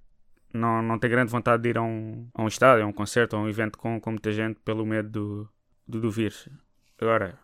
[0.53, 3.36] não, não tem grande vontade de ir a um, a um estádio, a um concerto,
[3.36, 5.49] a um evento com, com muita gente pelo medo do,
[5.88, 6.49] do, do vírus.
[6.99, 7.39] Agora,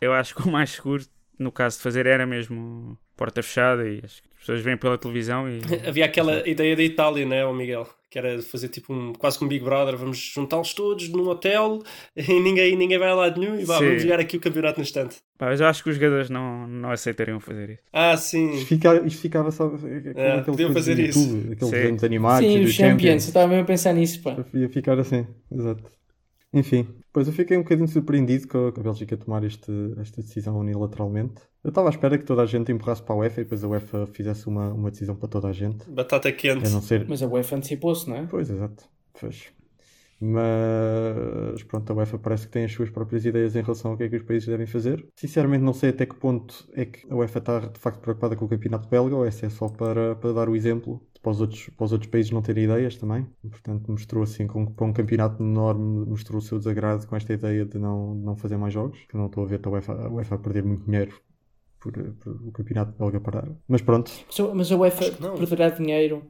[0.00, 1.04] eu acho que o mais seguro,
[1.38, 5.60] no caso de fazer, era mesmo porta fechada e acho pessoas vêm pela televisão e.
[5.88, 7.88] Havia aquela ideia da Itália, não é, Miguel?
[8.10, 11.26] Que era de fazer tipo um, quase como um Big Brother, vamos juntá-los todos num
[11.28, 11.82] hotel
[12.14, 13.86] e ninguém, ninguém vai a lado nenhum e vá, Sim.
[13.86, 15.16] vamos jogar aqui o campeonato no instante.
[15.36, 17.80] Pá, mas eu acho que os jogadores não, não aceitariam fazer isso.
[17.92, 18.64] Ah, Isto, sim.
[18.66, 19.72] fica, isto ficava só.
[20.14, 21.18] É, podiam fazer isso.
[21.18, 22.06] YouTube, Aqueles Sim.
[22.06, 22.46] animados.
[22.48, 23.24] Sim, os Champions.
[23.24, 24.36] Eu estava mesmo a pensar nisso, pá.
[24.54, 25.82] Ia ficar assim, exato.
[26.54, 31.42] Enfim, pois eu fiquei um bocadinho surpreendido com a Bélgica tomar este, esta decisão unilateralmente.
[31.64, 33.68] Eu estava à espera que toda a gente empurrasse para a UEFA e depois a
[33.68, 35.90] UEFA fizesse uma, uma decisão para toda a gente.
[35.90, 36.66] Batata quente.
[36.66, 37.06] A não ser.
[37.08, 38.26] Mas a UEFA antecipou-se, não é?
[38.26, 38.84] Pois, exato.
[39.20, 39.52] Pois.
[40.20, 44.04] Mas pronto, a UEFA parece que tem as suas próprias ideias em relação ao que
[44.04, 45.04] é que os países devem fazer.
[45.16, 48.44] Sinceramente, não sei até que ponto é que a UEFA está de facto preocupada com
[48.44, 51.68] o campeonato belga ou se é só para, para dar o exemplo para os, outros,
[51.70, 53.26] para os outros países não terem ideias também.
[53.50, 57.64] Portanto, mostrou assim, com, para um campeonato enorme, mostrou o seu desagrado com esta ideia
[57.64, 58.98] de não, não fazer mais jogos.
[59.08, 61.14] Que não estou a ver a UEFA, a UEFA a perder muito dinheiro
[61.80, 63.48] por, por o campeonato belga parar.
[63.68, 64.12] Mas pronto,
[64.54, 66.22] Mas a- UEFA perderá dinheiro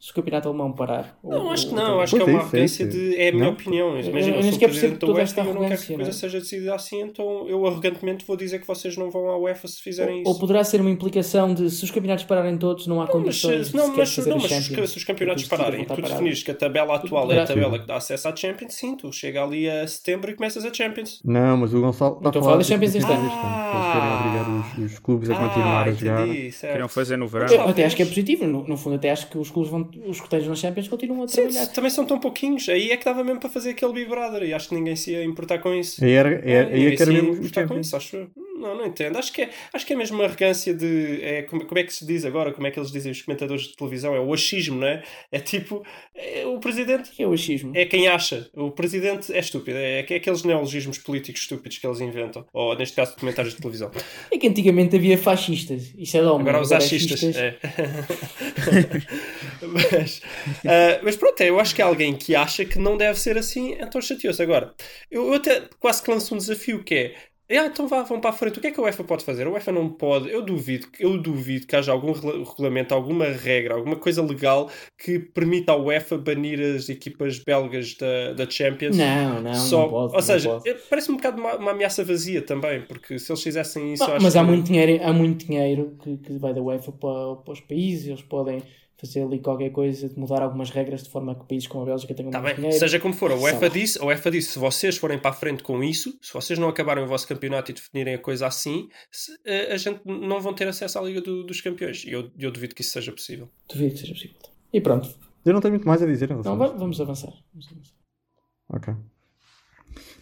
[0.00, 1.18] se o campeonato alemão parar.
[1.24, 3.16] Não, Ou- acho que ou- não, acho que é Pois é uma arrogância de.
[3.16, 3.52] É a minha Não.
[3.52, 3.88] opinião.
[3.96, 5.44] Eu- Imagina, eu eu nem sou sequer o presidente percebo da toda UEFA esta eu
[5.44, 6.20] não quero que a arrogância, coisa não é?
[6.20, 9.82] seja decidida assim, então eu arrogantemente vou dizer que vocês não vão à UEFA se
[9.82, 10.40] fizerem Ou isso.
[10.40, 13.66] poderá ser uma implicação de se os campeonatos pararem todos, não há Não, mas, condições
[13.66, 16.50] se- de não, mas, fazer não, mas se, os campeonatos pararem, vão tu definires que
[16.52, 19.68] a tabela atual é a tabela que dá acesso à Champions, sim, tu chega ali
[19.68, 21.20] a setembro e começas a Champions.
[21.24, 23.24] Não, mas o Gonçalo Não estou a falar da Champions este ano.
[23.24, 26.26] Eles querem obrigar os, clubes a continuar ah, a jogar.
[26.28, 26.72] entendi, certo.
[26.72, 27.48] Queriam fazer no verão.
[27.52, 30.18] Eu até acho que é positivo, no fundo até acho que os clubes vão, os
[30.18, 31.66] que estejam nas Champions continuam a Sim, trabalhar.
[31.68, 34.52] também são tão pouquinhos, aí é que dava mesmo para fazer aquele Big Brother e
[34.52, 36.04] acho que ninguém se ia importar com isso.
[36.04, 38.28] Aí era, é, ninguém que era ia mesmo importar com isso, acho.
[38.58, 39.16] Não, não entendo.
[39.16, 41.22] Acho que é, acho que é mesmo uma arrogância de.
[41.22, 42.52] É, como, como é que se diz agora?
[42.52, 44.14] Como é que eles dizem os comentadores de televisão?
[44.14, 45.02] É o achismo, não é?
[45.30, 45.84] É tipo.
[46.14, 47.72] é, o presidente Que é o achismo.
[47.74, 48.50] é quem acha.
[48.54, 49.78] O presidente é estúpido.
[49.78, 52.44] É, é aqueles neologismos políticos estúpidos que eles inventam.
[52.52, 53.90] Ou, neste caso, comentários de televisão.
[54.30, 55.94] É que antigamente havia fascistas.
[55.96, 56.48] Isso é de homem.
[56.48, 57.20] Agora os é achistas.
[57.20, 57.42] fascistas.
[57.42, 57.58] É.
[59.66, 60.22] mas,
[60.66, 63.76] ah, mas pronto, eu acho que é alguém que acha que não deve ser assim,
[63.80, 64.42] então chateou-se.
[64.42, 64.74] Agora,
[65.10, 67.14] eu, eu até quase que lanço um desafio que é.
[67.50, 68.58] Ah, então vá, vão para a frente.
[68.58, 69.46] O que é que a UEFA pode fazer?
[69.46, 70.28] A UEFA não pode.
[70.30, 75.72] Eu duvido, eu duvido que haja algum regulamento, alguma regra, alguma coisa legal que permita
[75.72, 78.96] à UEFA banir as equipas belgas da, da Champions.
[78.98, 80.14] Não, não, Só, não pode.
[80.14, 84.04] ou seja, parece um bocado uma, uma ameaça vazia também, porque se eles fizessem isso,
[84.06, 86.92] Não, acho mas há que- muito dinheiro, há muito dinheiro que, que vai da UEFA
[86.92, 88.62] para, para os países, eles podem
[89.00, 92.12] fazer ali qualquer coisa de mudar algumas regras de forma que países como a Bélgica
[92.14, 92.78] tenham Tá mais bem, dinheiro.
[92.78, 95.62] seja como for, a UEFA disse, a UEFA disse, se vocês forem para a frente
[95.62, 99.32] com isso, se vocês não acabarem o vosso campeonato e definirem a coisa assim, se-
[99.46, 102.04] a, a gente não vão ter acesso à Liga do- dos Campeões.
[102.04, 103.48] E eu, eu duvido que isso seja possível.
[103.72, 104.36] Duvido que seja possível.
[104.72, 105.08] E pronto,
[105.44, 106.80] Eu não tenho muito mais a dizer em relação então a va- isto.
[106.80, 107.32] vamos avançar.
[107.52, 107.94] Vamos avançar.
[108.70, 108.94] Ok.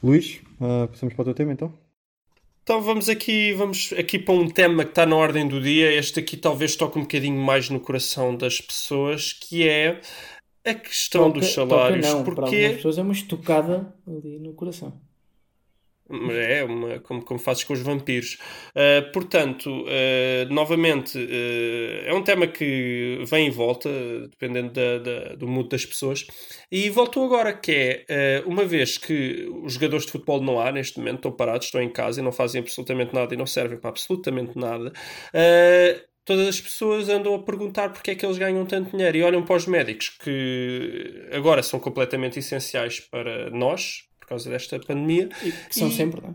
[0.02, 1.72] Luís, ah, passamos para o teu tema então?
[2.68, 5.92] Então vamos aqui, vamos aqui para um tema que está na ordem do dia.
[5.92, 10.00] Este aqui talvez toque um bocadinho mais no coração das pessoas, que é
[10.64, 12.06] a questão Toca- dos toca salários.
[12.06, 15.00] não, para porque algumas pessoas é uma estocada ali no coração.
[16.30, 18.38] É, uma, como, como fazes com os vampiros.
[18.76, 23.88] Uh, portanto, uh, novamente, uh, é um tema que vem e volta,
[24.28, 26.26] dependendo da, da- do mood das pessoas.
[26.70, 30.98] E voltou agora, que é, uma vez que os jogadores de futebol não há neste
[30.98, 33.90] momento, estão parados, estão em casa e não fazem absolutamente nada e não servem para
[33.90, 34.92] absolutamente nada.
[36.24, 39.44] todas as pessoas andam a perguntar porque é que eles ganham tanto dinheiro e olham
[39.44, 45.52] para os médicos que agora são completamente essenciais para nós por causa desta pandemia E
[45.52, 46.34] que são E- sempre, não é?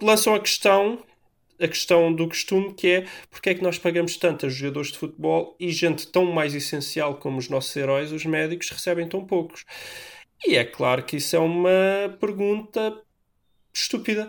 [0.00, 1.02] lançam a questão
[1.60, 4.98] a questão do costume que é porque é que nós pagamos tanto a jogadores de
[4.98, 9.64] futebol e gente tão mais essencial como os nossos heróis, os médicos, recebem tão poucos.
[10.44, 13.00] E é claro que isso é uma pergunta
[13.72, 14.28] estúpida.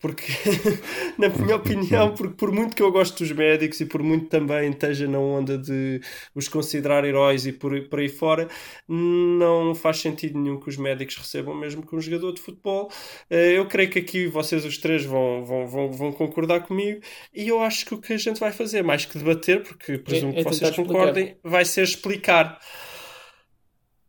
[0.00, 0.24] Porque,
[1.18, 4.70] na minha opinião, porque por muito que eu gosto dos médicos e por muito também
[4.70, 6.00] esteja na onda de
[6.34, 8.48] os considerar heróis e por, por aí fora,
[8.88, 12.90] não faz sentido nenhum que os médicos recebam mesmo que um jogador de futebol.
[13.28, 17.00] Eh, Eu creio que aqui vocês os três vão, vão, vão, vão concordar comigo
[17.34, 20.32] e eu acho que o que a gente vai fazer, mais que debater, porque presumo
[20.32, 22.58] é que vocês tentar concordem, vai ser explicar.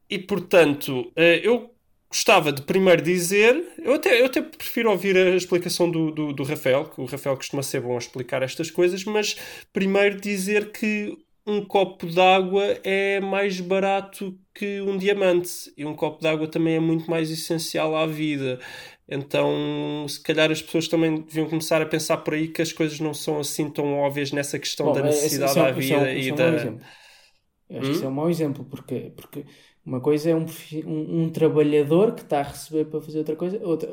[0.10, 1.71] E portanto, eh, eu
[2.12, 6.44] gostava de primeiro dizer, eu até, eu até prefiro ouvir a explicação do, do, do
[6.44, 9.38] Rafael, que o Rafael costuma ser bom a explicar estas coisas, mas
[9.72, 16.22] primeiro dizer que um copo d'água é mais barato que um diamante e um copo
[16.22, 18.60] d'água também é muito mais essencial à vida.
[19.08, 23.00] Então, se calhar as pessoas também deviam começar a pensar por aí que as coisas
[23.00, 25.98] não são assim tão óbvias nessa questão Bom, da é- necessidade é à esse é
[25.98, 26.46] um- vida e é da.
[26.46, 29.46] acho que isso é um mau exemplo, porque, porque
[29.86, 30.46] uma coisa é um,
[30.86, 33.90] um, um trabalhador que está a receber para fazer outra coisa, outra.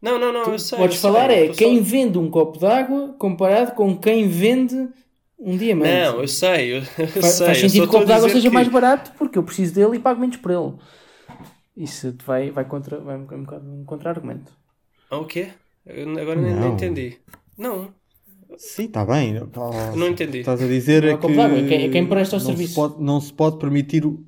[0.00, 0.78] Não, não, não, Tu eu sei.
[0.78, 4.28] podes eu sei, falar eu é quem só- vende um copo d'água comparado com quem
[4.28, 4.88] vende
[5.38, 5.92] um diamante.
[5.92, 7.46] Não, eu sei, eu, eu Faz, sei.
[7.46, 9.98] faz sentido que o copo d'água seja que- mais barato porque eu preciso dele e
[9.98, 10.72] pago menos por ele.
[11.76, 14.52] Isso te vai, vai, contra, vai um bocado um contra-argumento.
[15.10, 15.48] Ah, O quê?
[15.86, 16.74] Eu agora nem, nem Não.
[16.74, 17.18] entendi.
[17.56, 17.88] Não,
[18.58, 19.34] Sim, está bem.
[19.96, 20.38] Não entendi.
[20.40, 22.46] Estás a dizer Não é copo que d'água, é quem- é quem presta o não
[22.46, 22.70] serviço.
[22.70, 24.24] Se pode, não se pode permitir o...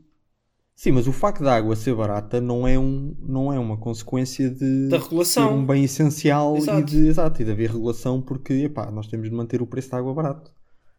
[0.83, 4.51] Sim, mas o facto da água ser barata não é, um, não é uma consequência
[4.51, 5.47] de Da regulação.
[5.47, 6.85] ser um bem essencial e Exato.
[6.85, 9.99] de, exato, e de haver regulação porque epá, nós temos de manter o preço da
[9.99, 10.51] água barato.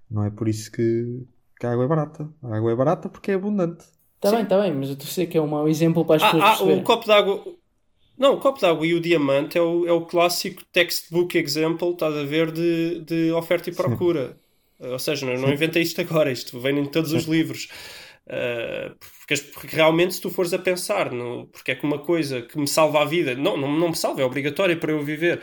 [0.10, 1.26] Não é por isso que,
[1.60, 2.30] que a água é barata.
[2.43, 3.84] A água é barata porque é abundante.
[4.15, 6.41] Está bem, está bem, mas eu sei que é um mau exemplo para as pessoas
[6.43, 6.80] Ah, ah, perceberem.
[6.80, 7.43] o copo d'água.
[8.17, 12.15] Não, o copo d'água e o diamante é o, é o clássico textbook example, estás
[12.15, 14.38] a ver, de, de oferta e procura.
[14.80, 17.67] Ou seja, não, não inventei isto agora, isto vem em todos os livros.
[18.26, 19.36] Uh, porque,
[19.76, 23.02] realmente, se tu fores a pensar, no, porque é que uma coisa que me salva
[23.02, 25.42] a vida, não, não, não me salva, é obrigatória para eu viver,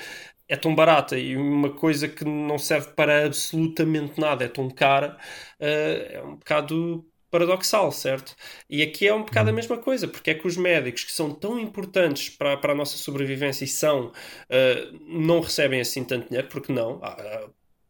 [0.49, 5.17] é tão barata e uma coisa que não serve para absolutamente nada é tão cara,
[5.61, 8.35] uh, é um bocado paradoxal, certo?
[8.69, 11.33] E aqui é um bocado a mesma coisa, porque é que os médicos que são
[11.33, 16.49] tão importantes para, para a nossa sobrevivência e são, uh, não recebem assim tanto dinheiro,
[16.49, 17.49] porque não, há-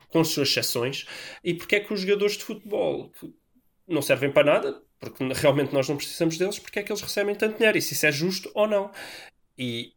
[0.08, 1.06] com as suas exceções,
[1.44, 3.32] e porque é que os jogadores de futebol que
[3.88, 7.34] não servem para nada, porque realmente nós não precisamos deles, porque é que eles recebem
[7.34, 8.90] tanto dinheiro, e se isso é justo ou não.
[9.58, 9.92] E,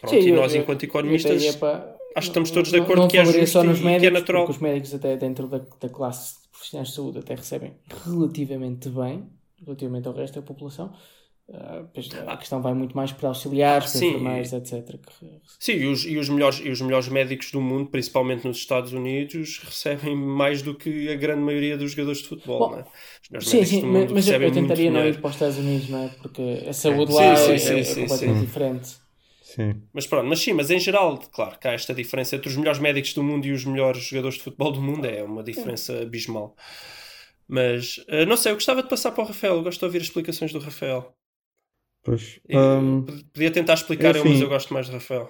[0.00, 2.50] pronto, Sim, e eu- nós, eu- enquanto eu economistas, ia para- acho que não- estamos
[2.50, 4.48] todos de não- acordo não que é justo só nos e que é médicos, natural.
[4.50, 7.72] Os médicos até dentro da, da classe de profissionais de saúde até recebem
[8.04, 9.28] relativamente bem,
[9.64, 10.94] relativamente ao resto da população.
[11.52, 14.98] Ah, pois a questão vai muito mais para auxiliares, para enfermeiros, etc.
[15.60, 18.92] Sim, e os, e, os melhores, e os melhores médicos do mundo, principalmente nos Estados
[18.92, 22.58] Unidos, recebem mais do que a grande maioria dos jogadores de futebol.
[22.60, 22.82] Bom, não é?
[22.82, 25.06] Os melhores Sim, médicos sim, do mas, mundo mas eu, recebem eu muito tentaria não
[25.06, 26.08] ir para os Estados Unidos, não é?
[26.08, 28.46] Porque a saúde Sim, lá sim, é, sim, é sim, completamente sim.
[28.46, 28.96] diferente.
[29.42, 29.82] Sim.
[29.92, 32.80] Mas pronto, mas sim, mas em geral, claro, que há esta diferença entre os melhores
[32.80, 36.56] médicos do mundo e os melhores jogadores de futebol do mundo, é uma diferença abismal.
[37.46, 39.98] Mas eh, não sei, eu gostava de passar para o Rafael, eu gosto de ouvir
[39.98, 41.14] as explicações do Rafael.
[42.04, 44.42] Pois, Eu hum, Podia tentar explicar é ele, mas assim.
[44.42, 45.28] eu gosto mais do Rafael.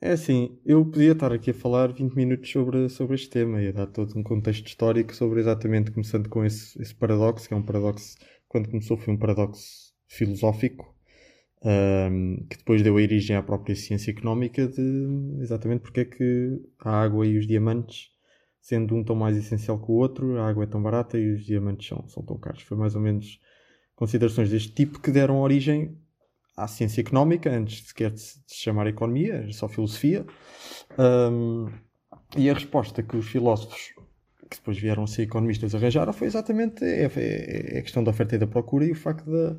[0.00, 3.68] É assim, eu podia estar aqui a falar 20 minutos sobre, sobre este tema e
[3.68, 7.56] a dar todo um contexto histórico sobre exatamente, começando com esse, esse paradoxo, que é
[7.56, 8.16] um paradoxo,
[8.48, 10.92] quando começou foi um paradoxo filosófico,
[11.64, 14.82] ahm, que depois deu origem à própria ciência económica de
[15.40, 18.10] exatamente porque é que a água e os diamantes,
[18.60, 21.44] sendo um tão mais essencial que o outro, a água é tão barata e os
[21.44, 22.62] diamantes são, são tão caros.
[22.62, 23.38] Foi mais ou menos
[23.96, 25.96] considerações deste tipo que deram origem
[26.56, 30.26] à ciência económica, antes sequer de se chamar economia, só filosofia.
[30.98, 31.68] Ahm,
[32.36, 33.94] e a resposta que os filósofos,
[34.50, 38.10] que depois vieram a ser economistas, arranjaram foi exatamente é, é- é a questão da
[38.10, 39.56] oferta e da procura e o facto da,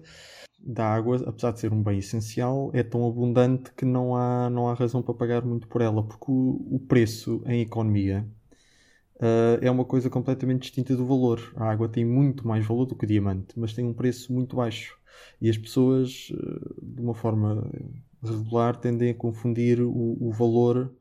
[0.60, 4.70] da água, apesar de ser um bem essencial, é tão abundante que não há, não
[4.70, 8.26] há razão para pagar muito por ela, porque o, o preço em economia
[9.20, 11.54] ah, é uma coisa completamente distinta do valor.
[11.56, 14.56] A água tem muito mais valor do que o diamante, mas tem um preço muito
[14.56, 14.98] baixo.
[15.42, 17.70] E as pessoas, eh, de uma forma
[18.22, 20.94] regular, tendem a confundir o, o valor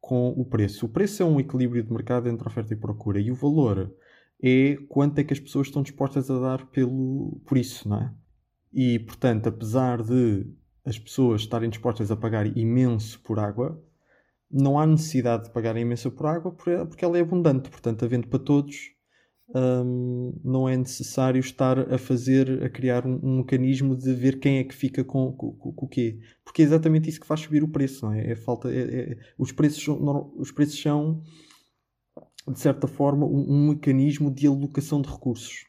[0.00, 0.86] com o preço.
[0.86, 3.92] O preço é um equilíbrio de mercado entre oferta e procura, e o valor
[4.42, 8.14] é quanto é que as pessoas estão dispostas a dar pelo, por isso, não é?
[8.72, 10.46] E, portanto, apesar de
[10.84, 13.82] as pessoas estarem dispostas a pagar imenso por água,
[14.50, 17.68] não há necessidade de pagar imenso por água por- porque ela é abundante.
[17.70, 18.92] Portanto, havendo para todos,
[19.54, 24.58] hum, não é necessário estar a fazer, a criar um, um mecanismo de ver quem
[24.58, 26.18] é que fica com, com, com, o quê.
[26.44, 28.32] Porque é exatamente isso que faz subir o preço, não é?
[28.32, 29.86] é falta, é, é- os, preços
[30.36, 31.22] os preços são,
[32.50, 35.66] de certa forma, um, um mecanismo de alocação de recursos.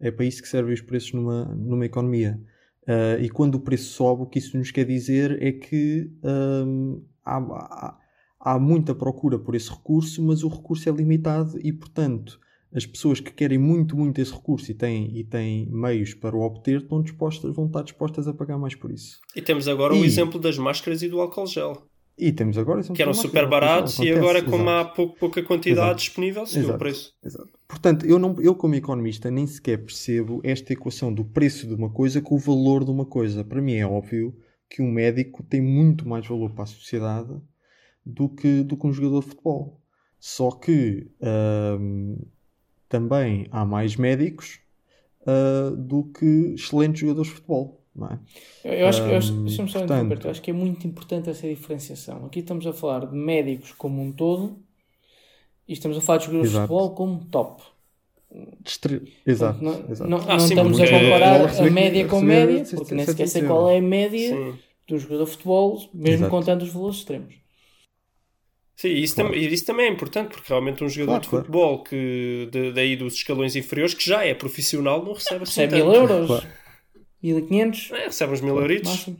[0.00, 2.40] É para isso que servem os preços numa, numa economia.
[2.86, 7.04] Ah, e quando o preço sobe, o que isso nos quer dizer é que hum,
[7.24, 7.98] há, há-
[8.40, 12.38] há muita procura por esse recurso, mas o recurso é limitado e, portanto,
[12.72, 16.42] as pessoas que querem muito, muito esse recurso e têm, e têm meios para o
[16.42, 19.18] obter estão dispostas, vão estar dispostas a pagar mais por isso.
[19.34, 21.82] E temos agora o E- exemplo das máscaras e do álcool gel,
[22.18, 22.82] E temos agora...
[22.82, 24.70] que eram super baratos e agora, como exato.
[24.70, 26.00] há pouco- pouca quantidade Exato.
[26.00, 27.12] disponível, subiu o preço.
[27.24, 27.48] Exato.
[27.66, 31.88] Portanto, eu, não, eu como economista nem sequer percebo esta equação do preço de uma
[31.90, 33.42] coisa com o valor de uma coisa.
[33.44, 34.34] Para mim é óbvio
[34.68, 37.30] que um médico tem muito mais valor para a sociedade
[38.08, 39.80] do que, do que um jogador de futebol.
[40.18, 41.06] Só que
[41.78, 42.16] hum,
[42.88, 44.60] também há mais médicos
[45.26, 47.76] ah, do que excelentes jogadores de futebol.
[47.94, 48.18] Não é?
[48.82, 51.28] Eu, acho que, eu acho, deixa-me só portanto- interromper, eu acho que é muito importante
[51.30, 52.26] essa diferenciação.
[52.26, 54.56] Aqui estamos a falar de médicos como um todo
[55.66, 56.62] e estamos a falar de jogadores Exato.
[56.64, 57.62] de futebol como top.
[59.26, 60.10] Exato, não, exato.
[60.10, 62.94] não, Ah, não sim, estamos a comparar Ele a média com recebe média, 600 porque
[62.94, 64.58] nem sequer sei qual é a média Sim.
[64.86, 66.30] do jogador de futebol, mesmo Exato.
[66.30, 67.34] contando os valores extremos.
[68.80, 69.30] Sim, e isso, Claro.
[69.32, 71.44] também, isso também é importante, porque realmente um jogador Claro, de claro.
[71.46, 75.82] futebol que de- daí dos escalões inferiores, que já é profissional, não recebe assim Recebe
[75.82, 76.46] mil euros, Claro.
[77.22, 78.88] 1500, É, recebe uns mil euritos.
[78.90, 79.18] máximo.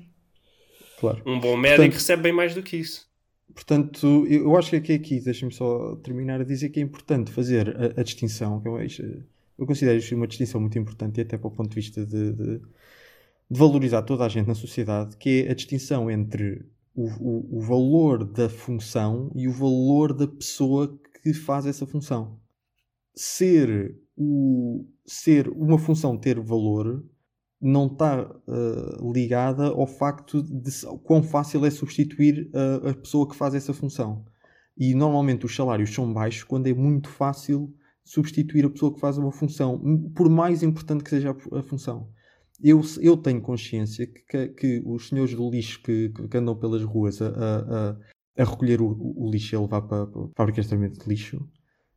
[1.00, 1.22] claro.
[1.26, 3.08] Um bom médico Portanto- recebe bem mais do que isso.
[3.52, 7.76] Portanto, eu acho que aqui, aqui deixa-me só terminar a dizer que é importante fazer
[7.76, 9.02] a, a distinção, que eu, acho-
[9.58, 12.32] eu considero isto uma distinção muito importante e até para o ponto de vista de,
[12.32, 12.58] de-
[13.50, 16.64] de valorizar toda a gente na sociedade, que é a distinção entre
[16.98, 22.40] o, o- o valor da função e o valor da pessoa que faz essa função.
[23.14, 27.04] Ser, o, ser uma função ter valor
[27.60, 30.70] não está uh, ligada ao facto de
[31.02, 34.24] quão fácil é substituir uh, a pessoa que faz essa função.
[34.76, 39.18] E normalmente os salários são baixos quando é muito fácil substituir a pessoa que faz
[39.18, 39.80] uma função,
[40.14, 42.08] por mais importante que seja a, a função.
[42.62, 47.20] Eu, eu tenho consciência que, que- os senhores do lixo que, que andam pelas ruas
[47.22, 47.96] a, a-
[48.36, 51.48] a- recolher o, o lixo e a levar para, para fábricas de tratamento de lixo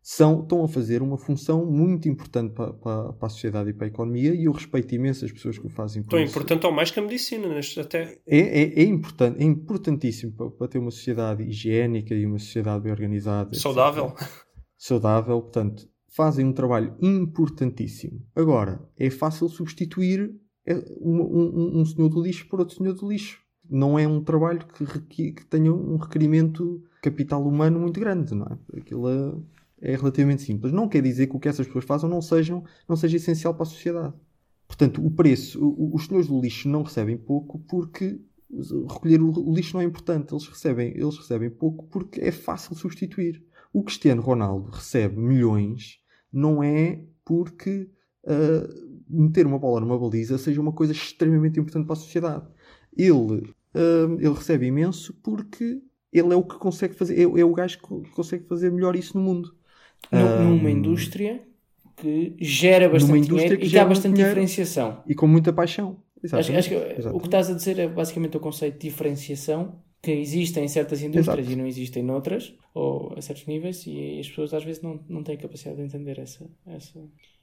[0.03, 3.85] são, estão a fazer uma função muito importante para, para, para a sociedade e para
[3.85, 6.89] a economia e eu respeito imenso as pessoas que o fazem Tão importante ou mais
[6.89, 8.17] que a medicina, neste, até.
[8.25, 12.81] É, é, é, importante, é importantíssimo para, para ter uma sociedade higiênica e uma sociedade
[12.83, 13.49] bem organizada.
[13.51, 13.61] etc.
[13.61, 14.15] Saudável.
[14.75, 18.25] Saudável, portanto, fazem um trabalho importantíssimo.
[18.35, 20.31] Agora, é fácil substituir
[20.99, 23.39] um, um, um senhor do lixo por outro senhor do lixo.
[23.69, 24.65] Não é um trabalho
[25.09, 28.79] que, que tenha um requerimento capital humano muito grande, não é?
[28.79, 30.73] Aquilo é, é relativamente simples.
[30.73, 33.63] Não quer dizer que o que essas pessoas façam não, sejam, não seja essencial para
[33.63, 34.13] a sociedade.
[34.67, 38.19] Portanto, o preço, o- os senhores do lixo não recebem pouco porque
[38.89, 40.33] recolher o, lixo não é importante.
[40.33, 43.41] Eles recebem, eles recebem pouco porque é fácil substituir.
[43.73, 45.99] O Cristiano Ronaldo recebe milhões
[46.31, 47.89] não é porque
[48.27, 48.67] ah,
[49.11, 52.45] meter uma bola numa baliza seja uma coisa extremamente importante para a sociedade.
[52.95, 57.53] Ele, ah, ele recebe imenso porque ele é o que consegue fazer, é, é o
[57.53, 59.55] gajo que consegue fazer melhor isso no mundo.
[60.11, 61.41] Ah, Numa indústria
[61.95, 64.31] que gera bastante dinheiro que e que há bastante dinheiro.
[64.31, 65.03] diferenciação.
[65.07, 66.01] E com muita paixão.
[66.23, 67.07] Acho, acho que Exatamente.
[67.15, 71.01] o que estás a dizer é basicamente o conceito de diferenciação que existe em certas
[71.01, 71.51] indústrias Exato.
[71.51, 74.99] e não existe em outras, ou a certos níveis, e as pessoas às vezes não,
[75.07, 76.49] não têm capacidade de entender essa.
[76.65, 76.99] essa...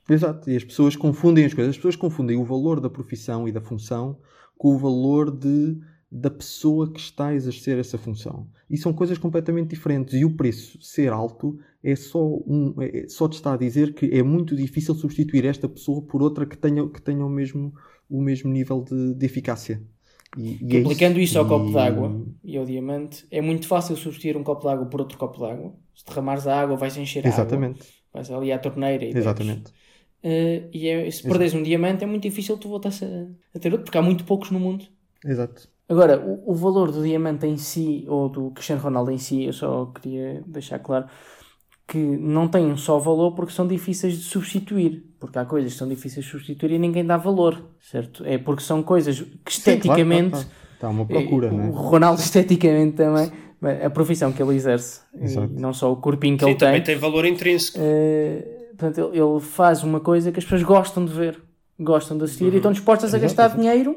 [0.09, 1.71] Exato, e as pessoas confundem as coisas.
[1.71, 4.19] As pessoas confundem o valor da profissão e da função
[4.57, 5.79] com o valor de,
[6.11, 8.49] da pessoa que está a exercer essa função.
[8.71, 10.15] E são coisas completamente diferentes.
[10.15, 14.07] E o preço ser alto é só, um, é só te está a dizer que
[14.07, 17.75] é muito difícil substituir esta pessoa por outra que tenha, que tenha o, mesmo,
[18.09, 19.83] o mesmo nível de, de eficácia.
[20.37, 23.97] E, e é aplicando isso ao E- copo d'água e ao diamante, é muito fácil
[23.97, 25.75] substituir um copo d'água por outro copo d'água.
[25.95, 27.35] Se derramares a água, vais encher a água.
[27.35, 29.63] Exatamente, Vais ali à torneira e bebes.
[30.23, 33.07] Eh, e é- se perdes um diamante, é muito difícil tu voltares a,
[33.55, 34.85] a ter outro, porque há muito poucos no mundo.
[35.25, 35.69] Exato.
[35.89, 39.53] Agora, o, o valor do diamante em si, ou do Cristiano Ronaldo em si, eu
[39.53, 41.07] só queria deixar claro
[41.87, 45.05] que não têm só valor porque são difíceis de substituir.
[45.19, 48.25] Porque há coisas que são difíceis de substituir e ninguém dá valor, certo?
[48.27, 49.49] É porque são coisas que Sim, claro,
[49.79, 50.31] esteticamente.
[50.31, 50.59] claro, claro.
[50.75, 51.69] Está uma procura, eh, não é?
[51.69, 53.31] O Ronaldo esteticamente também.
[53.85, 55.53] A profissão que ele exerce, Exato.
[55.53, 56.95] e não só o corpinho que Sim, ele também tem.
[56.95, 57.77] tem valor intrínseco.
[57.81, 61.43] Eh, portanto, ele, ele faz uma coisa que as pessoas gostam de ver,
[61.79, 63.61] gostam de assistir e estão dispostas a gastar exato.
[63.61, 63.97] dinheiro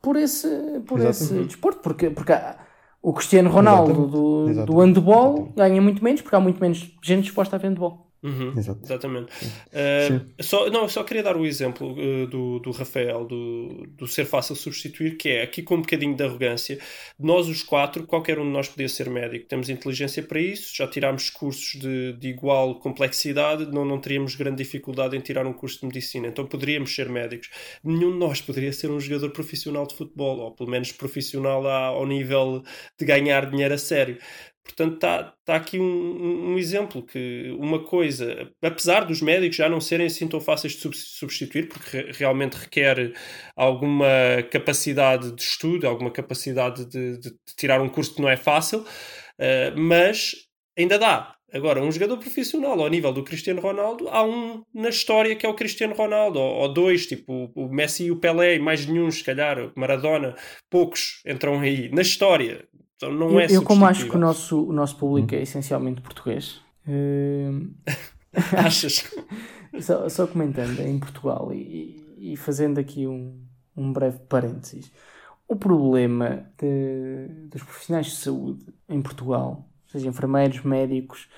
[0.00, 0.48] por esse,
[0.86, 1.80] por esse desporto.
[1.80, 2.56] Porque, porque há-
[3.02, 4.10] o Cristiano Ronaldo Exatamente.
[4.12, 4.80] do, do Exatamente.
[4.86, 5.56] handball Exatamente.
[5.56, 8.07] ganha muito menos porque há muito menos gente disposta a ver handball.
[8.22, 8.52] Uhum.
[8.56, 9.30] Exatamente.
[9.68, 14.24] Uh, só, não, só queria dar o exemplo uh, do, do Rafael, do, do ser
[14.24, 16.78] fácil substituir, que é aqui com um bocadinho de arrogância.
[17.18, 19.46] Nós, os quatro, qualquer um de nós podia ser médico.
[19.46, 24.62] Temos inteligência para isso, já tirámos cursos de, de igual complexidade, não, não teríamos grande
[24.64, 27.50] dificuldade em tirar um curso de medicina, então poderíamos ser médicos.
[27.84, 32.06] Nenhum de nós poderia ser um jogador profissional de futebol, ou pelo menos profissional ao
[32.06, 32.62] nível
[32.98, 34.18] de ganhar dinheiro a sério.
[34.68, 39.80] Portanto, está tá aqui um, um, exemplo que uma coisa, apesar dos médicos já não
[39.80, 43.14] serem assim tão fáceis de substituir, porque re realmente requer
[43.56, 44.06] alguma
[44.50, 48.80] capacidade de estudo, alguma capacidade de, de, de tirar um curso que não é fácil,
[48.80, 50.34] uh, mas
[50.76, 51.34] ainda dá.
[51.50, 55.48] Agora, um jogador profissional ao nível do Cristiano Ronaldo, há um na história que é
[55.48, 59.10] o Cristiano Ronaldo, ou, ou dois, tipo o Messi e o Pelé, e mais nenhum,
[59.10, 60.36] se calhar, Maradona,
[60.68, 62.68] poucos entram aí na história.
[62.98, 66.00] Então não eu, é eu como acho que o nosso, o nosso público é essencialmente
[66.00, 66.60] português.
[66.86, 67.70] Uh...
[68.58, 69.08] Achas?
[69.80, 73.40] só, só comentando, em Portugal e, e fazendo aqui um,
[73.76, 74.90] um breve parênteses.
[75.46, 81.28] O problema de, dos profissionais de saúde em Portugal, seja enfermeiros, médicos,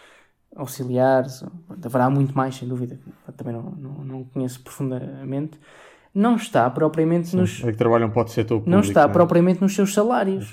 [0.56, 1.44] auxiliares,
[1.84, 2.98] haverá muito mais, sem dúvida,
[3.36, 5.61] também não, não, não conheço profundamente,
[6.12, 7.62] não está propriamente Sim, nos.
[7.62, 8.70] É que trabalham para o setor público.
[8.70, 9.12] Não está né?
[9.12, 10.52] propriamente nos seus salários.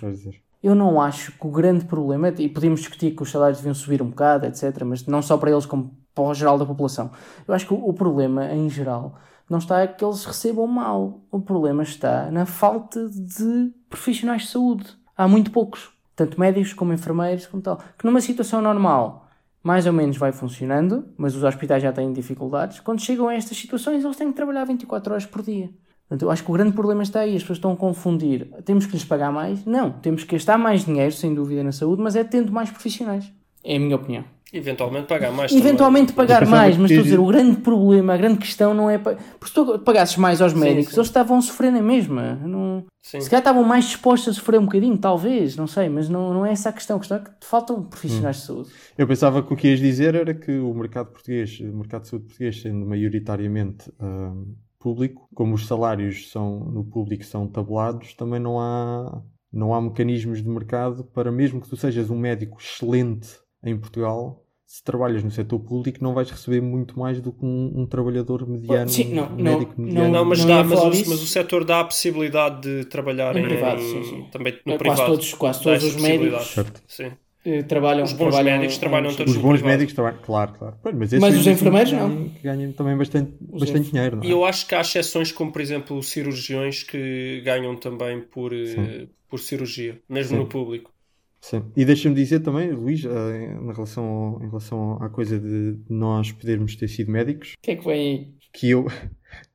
[0.61, 4.01] Eu não acho que o grande problema, e podemos discutir que os salários deviam subir
[4.01, 7.11] um bocado, etc., mas não só para eles, como para o geral da população.
[7.47, 9.15] Eu acho que o, problema, em geral,
[9.49, 11.21] não está é que eles recebam mal.
[11.31, 14.85] O problema está na falta de profissionais de saúde.
[15.15, 19.27] Há muito poucos, tanto médicos como enfermeiros, como tal, que numa situação normal
[19.63, 22.79] mais ou menos vai funcionando, mas os hospitais já têm dificuldades.
[22.79, 25.69] Quando chegam a estas situações, eles têm que trabalhar 24 horas por dia.
[26.07, 27.35] Portanto, eu acho que o grande problema está aí.
[27.35, 28.47] As pessoas estão a confundir.
[28.63, 29.65] Temos que lhes pagar mais?
[29.65, 29.91] Não.
[29.91, 33.31] Temos que gastar mais dinheiro, sem dúvida, na saúde, mas é tendo mais profissionais.
[33.63, 34.23] É a minha opinião.
[34.53, 35.51] Eventualmente pagar mais.
[35.51, 36.27] Eventualmente também.
[36.27, 38.97] pagar mais, mas estou a dizer, o grande problema, a grande questão não é.
[38.97, 40.99] Porque se tu pagasses mais aos médicos, sim, sim.
[40.99, 42.35] eles estavam a sofrer na mesma.
[42.35, 42.85] Não...
[43.01, 46.45] Se calhar estavam mais dispostos a sofrer um bocadinho, talvez, não sei, mas não, não
[46.45, 46.95] é essa a questão.
[46.95, 48.39] A questão é que faltam profissionais hum.
[48.39, 48.69] de saúde.
[48.97, 52.07] Eu pensava que o que ias dizer era que o mercado português, o mercado de
[52.07, 53.91] saúde português, sendo maioritariamente.
[54.01, 54.45] Hum
[54.87, 59.21] público, como os salários são no público são tabulados, também não há
[59.51, 63.27] não há mecanismos de mercado para mesmo que tu sejas um médico excelente
[63.63, 67.81] em Portugal, se trabalhas no setor público não vais receber muito mais do que um,
[67.81, 70.11] um trabalhador mediano, sim, não, um médico não, mediano.
[70.13, 73.39] Não, mas, não dá, mas, o, mas o setor dá a possibilidade de trabalhar No
[73.39, 74.29] em, privado, sim, sim.
[74.31, 75.01] também no É, privado.
[75.01, 76.83] quase todos, quase todos os médicos possibilidade.
[76.87, 77.11] Sim.
[77.47, 78.03] Eh, trabalham.
[78.03, 80.77] Os bons trabalham médicos trabalham todos Os bons médicos trabalham, claro, claro.
[80.83, 82.09] Mas, esses Mas os enfermeiros, que não.
[82.09, 84.27] ganham, que ganham também bastante, bastante dinheiro, não é?
[84.27, 88.65] E eu acho que há exceções, como por exemplo cirurgiões que ganham também por, eh,
[88.65, 89.09] Sim.
[89.29, 90.37] por cirurgia, mesmo Sim.
[90.43, 90.91] no público.
[91.39, 91.63] Sim.
[91.77, 96.31] E deixa-me dizer também, Luís, eh, em relação, ao- em relação à coisa de nós
[96.31, 98.27] podermos ter sido médicos, O que é que vem aí?
[98.53, 98.85] que eu.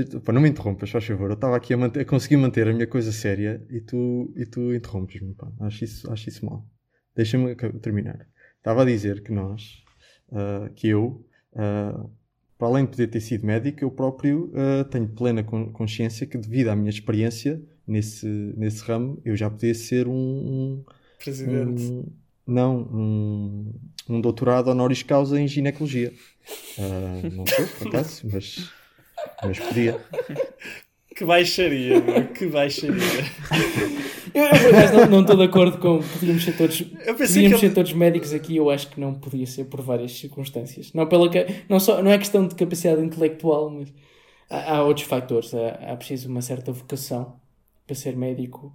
[0.04, 1.30] Se- Pá, não me interrompas, faz favor.
[1.30, 4.46] Eu estava aqui a, manter, a conseguir manter a minha coisa séria e tu, e
[4.46, 5.36] tu interrompes-me.
[5.62, 6.66] Acho isso, acho isso mal.
[7.16, 8.28] Deixa-me terminar.
[8.58, 9.84] Estava a dizer que nós,
[10.32, 11.26] ah, que eu,
[11.56, 12.06] ah,
[12.58, 16.38] para além de poder ter sido médico, eu próprio ah, tenho plena con- consciência que,
[16.38, 18.28] devido à minha experiência nesse,
[18.58, 20.84] nesse ramo, eu já podia ser um- um,
[21.20, 21.82] Presidente.
[21.84, 22.06] um-
[22.48, 23.74] não, um,
[24.10, 26.12] um doutorado honoris causa em ginecologia.
[26.78, 28.70] Ah, não sou, por acaso, mas,
[29.44, 30.00] mas podia.
[31.16, 33.02] Que baixaria, meu, que baixaria.
[34.34, 36.00] Acaso, não- não estou de acordo com.
[36.20, 38.58] Podíamos ser todos, podíamos que ser todos médicos aqui.
[38.58, 40.92] Eu acho que não podia ser por várias circunstâncias.
[40.94, 41.30] Não, pela,
[41.70, 43.94] não, só, não é questão de capacidade intelectual, mas
[44.50, 45.54] há, há outros fatores.
[45.54, 47.40] Há, há preciso uma certa vocação
[47.88, 48.74] para ser médico.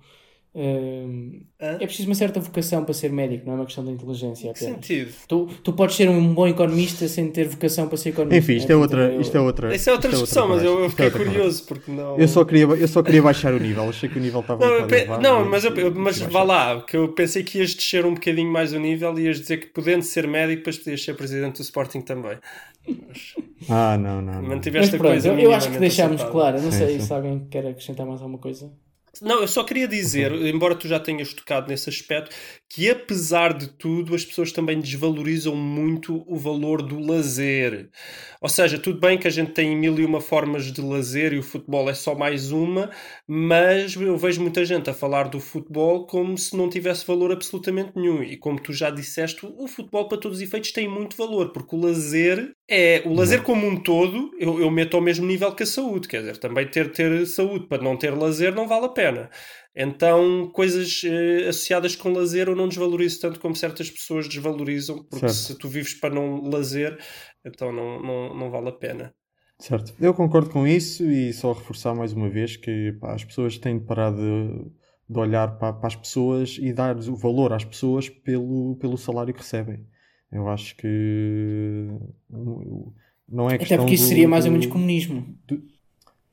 [0.53, 4.51] Hum, é preciso uma certa vocação para ser médico, não é uma questão de inteligência
[4.51, 4.75] apenas.
[4.75, 5.13] sentido?
[5.29, 8.39] Tu, tu podes ser um bom economista sem ter vocação para ser economista.
[8.53, 8.81] Enfim, isto é né?
[8.81, 9.75] outra, Portanto, isto é outra.
[9.77, 12.19] Isso é outra discussão, mas eu, eu é fiquei outra curioso porque não.
[12.19, 14.85] Eu só, queria, eu só queria baixar o nível, achei que o nível estava Não,
[14.85, 17.73] um pe- elevado, não, mas, eu- eu- mas vá lá, que eu pensei que ias
[17.73, 21.05] descer um bocadinho mais o nível e ias dizer que podendo ser médico, depois podias
[21.05, 22.37] ser presidente do Sporting também.
[23.69, 24.33] Ah, não, não.
[24.35, 24.43] não.
[24.43, 25.29] Mas Mantiveste a pronto, coisa.
[25.29, 26.61] eu, eu acho que deixámos claro.
[26.61, 27.07] Não Sim, sei sim.
[27.07, 28.73] se alguém quer acrescentar mais alguma coisa.
[29.21, 32.35] Não, eu só queria dizer, embora tu já tenhas tocado nesse aspecto,
[32.69, 37.91] que apesar de tudo, as pessoas também desvalorizam muito o valor do lazer.
[38.41, 41.39] Ou seja, tudo bem que a gente tem mil e uma formas de lazer e
[41.39, 42.91] o futebol é só mais uma,
[43.27, 47.93] mas eu vejo muita gente a falar do futebol como se não tivesse valor absolutamente
[47.97, 48.23] nenhum.
[48.23, 51.75] E como tu já disseste, o futebol, para todos os efeitos, tem muito valor, porque
[51.75, 53.03] o lazer é.
[53.05, 56.07] O lazer como um todo, eu, eu meto ao mesmo nível que a saúde.
[56.09, 59.29] Quer dizer, também ter, ter saúde para não ter lazer não vale a pena.
[59.75, 65.29] Então, coisas eh, associadas com lazer eu não desvalorizo tanto como certas pessoas desvalorizam, porque
[65.29, 65.35] Certo.
[65.35, 66.99] se tu vives para não lazer,
[67.45, 69.15] então não, não, não vale a pena.
[69.59, 69.95] Certo.
[70.01, 73.79] Eu concordo com isso e só reforçar mais uma vez que pá, as pessoas têm
[73.79, 74.65] de parar de,
[75.09, 79.35] de olhar para, para as pessoas e dar o valor às pessoas pelo, pelo salário
[79.35, 79.87] que recebem.
[80.33, 80.87] Eu acho que
[82.31, 82.93] uh,
[83.29, 85.37] não é Até questão porque isso do- seria mais ou do- menos comunismo.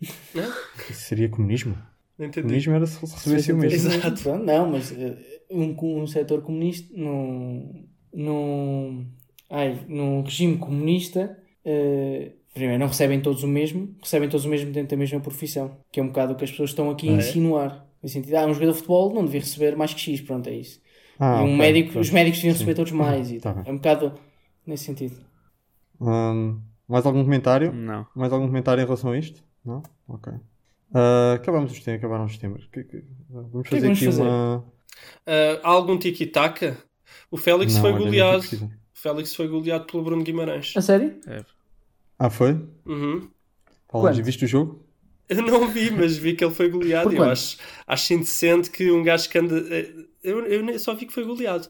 [0.02, 1.76] Isso seria comunismo?
[2.18, 2.43] Não entendi.
[2.48, 3.89] Comunismo era se recebesse o mesmo.
[3.89, 4.38] Exato.
[4.38, 5.18] Não, mas eh,
[5.50, 9.08] um, um setor comunista, num, num,
[9.50, 14.72] ai, num regime comunista, eh, primeiro, não recebem todos o mesmo, recebem todos o mesmo
[14.72, 17.14] dentro da mesma profissão, que é um bocado o que as pessoas estão aqui a
[17.14, 17.16] é?
[17.18, 17.86] insinuar.
[18.02, 20.56] No sentido, ah, um jogador de futebol não devia receber mais que X, pronto, é
[20.56, 20.80] isso.
[21.20, 23.32] Ah, e um ok, médico, os médicos deviam receber todos mais.
[23.32, 24.13] E Tá é um bocado
[24.65, 25.15] nesse sentido.
[25.99, 27.74] Hum, mais algum comentário?
[27.74, 28.05] Não.
[28.15, 29.43] Mais algum comentário em relação a isto?
[29.65, 29.82] Não?
[30.07, 30.32] Ok.
[30.93, 32.65] Ah, acabamos os temas, acabaram os temas.
[32.72, 34.22] Que- que- vamos que fazer vamos aqui fazer?
[34.22, 34.65] uma.
[35.26, 36.78] Ah, há algum tiki-taka?
[37.32, 38.43] O Félix Não, foi goleado.
[38.43, 40.74] O Félix foi goleado pelo Bruno Guimarães.
[40.76, 41.20] A sério?
[42.20, 42.53] Ah, foi?
[42.86, 43.30] Uhum.
[43.88, 44.84] Paulo, viste o jogo?
[45.30, 47.09] Eu não vi, mas vi que ele foi goleado.
[47.09, 49.55] Por Eu acho, acho indecente que um gajo que anda.
[50.24, 51.68] Eu, eu só vi que foi goleado.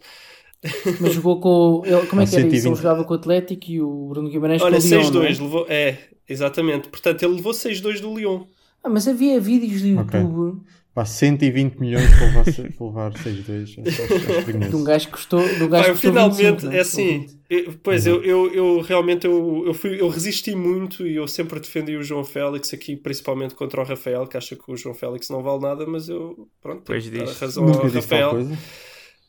[0.99, 1.83] Mas jogou com.
[1.85, 2.63] Ele, como é que era isso?
[2.63, 2.65] 120.
[2.65, 5.29] Ele jogava com o Atlético e o Bruno Guimarães Olha, com o Lyon, não é?
[5.31, 5.41] 6-2.
[5.41, 5.65] Levou...
[5.69, 6.89] É, exatamente.
[6.89, 8.45] Portanto, ele levou 6-2 do Lyon.
[8.83, 9.87] Ah, mas havia vídeos do.
[9.87, 10.61] YouTube
[10.97, 13.61] Pá, 120 milhões para levar, para levar 6-2.
[13.63, 14.69] Acho- acho- acho perigoso.
[14.71, 15.39] de um gajo que custou.
[15.41, 17.27] Um gajo que custou finalmente, 25, não é assim.
[17.47, 18.13] eu- pois, Uhum.
[18.13, 22.01] eu, eu, eu realmente eu, eu, fui, eu resisti muito e eu sempre defendi o
[22.01, 25.61] João Félix aqui, principalmente contra o Rafael, que acha que o João Félix não vale
[25.61, 27.39] nada, mas eu, pronto, tenho Pois diz.
[27.39, 28.31] razão Nunca ao Rafael.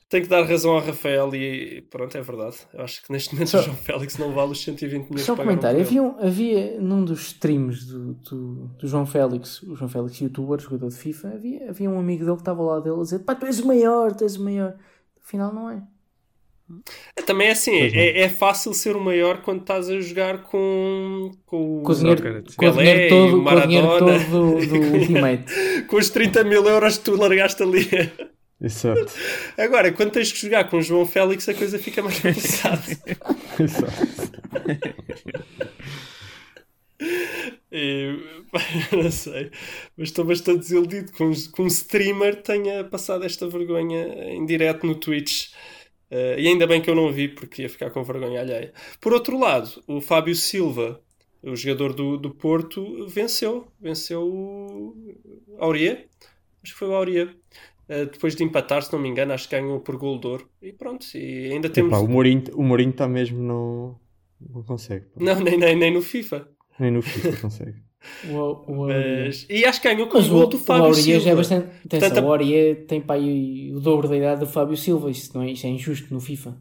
[0.08, 2.56] Tenho que dar razão ao Rafael e pronto, é verdade.
[2.72, 5.34] Eu acho que neste momento Só- o João Félix não vale os 120 milhões Só
[5.34, 5.80] um comentário.
[5.80, 10.58] Havia, um- havia num dos streams do, do, do João Félix, o João Félix, youtuber,
[10.60, 13.34] jogador de FIFA, havia, havia um amigo dele que estava lá dele a dizer: pá,
[13.34, 14.74] tu és o maior, tu és o maior.
[15.22, 15.82] Afinal, não é.
[17.26, 21.82] Também é assim, é, é fácil ser o maior quando estás a jogar com, com,
[21.82, 24.18] Com o dinheiro, com o dinheiro e todo, o com o dinheiro Maradona.
[24.24, 25.82] todo do, do Ultimate.
[25.86, 27.86] com os 30 mil euros que tu largaste ali.
[28.60, 29.12] Exato.
[29.56, 32.82] Agora, quando tens que jogar com o João Félix, a coisa fica mais complicada.
[33.60, 34.38] Exato.
[37.70, 38.16] E,
[38.90, 39.50] não sei,
[39.96, 44.94] mas estou bastante desiludido com, com um streamer tenha passado esta vergonha em direto no
[44.94, 45.50] Twitch.
[46.10, 48.72] Eh, e ainda bem que eu não vi, porque ia ficar com vergonha alheia.
[49.00, 51.00] Por outro lado, o Fábio Silva,
[51.42, 53.68] o jogador do, do Porto, venceu.
[53.80, 54.96] Venceu o
[55.58, 56.08] Aurier.
[56.62, 57.36] Acho que foi o Aurier.
[57.88, 60.48] Eh, depois de empatar, se não me engano, acho que ganhou por gol de ouro.
[60.60, 61.90] E pronto, e ainda temos.
[61.92, 64.00] Epá, o Mourinho o Mourinho está mesmo no.
[64.40, 65.06] Não consegue.
[65.06, 65.12] pá.
[65.24, 66.48] Não, nem, nem, nem no FIFA.
[66.78, 67.76] Nem no FIFA consegue.
[68.30, 68.86] O, o.
[68.86, 69.46] Mas...
[69.50, 71.20] E acho que ganhou com Mas o o, gol do o Fábio Aurier Silva.
[71.20, 71.64] já é bastante.
[71.66, 75.10] Atenção, Portanto, a- o Aurier tem para aí o dobro da idade do Fábio Silva.
[75.10, 76.56] Isso, não é, isso é injusto no FIFA.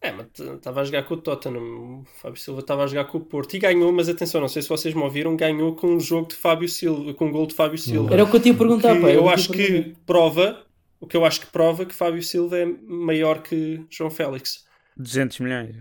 [0.00, 1.60] É, mas estava a jogar com o Tottenham.
[2.00, 4.62] O Fábio Silva estava a jogar com o Porto e ganhou, mas atenção, não sei
[4.62, 7.54] se vocês me ouviram, ganhou com um jogo de Fábio Silva, com um gol de
[7.54, 8.12] Fábio Silva.
[8.14, 9.10] Era o que eu tinha a perguntar, Que pá.
[9.10, 10.64] eu acho que prova,
[11.00, 14.64] o que eu acho que prova que Fábio Silva é maior que João Félix.
[14.96, 15.74] 200 milhões.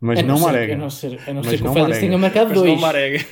[0.00, 0.74] Mas A não ser- marega.
[0.74, 2.72] A não ser, a não Mas ser que não o Félix tenha marcado Mas dois.
[2.72, 3.24] não marega.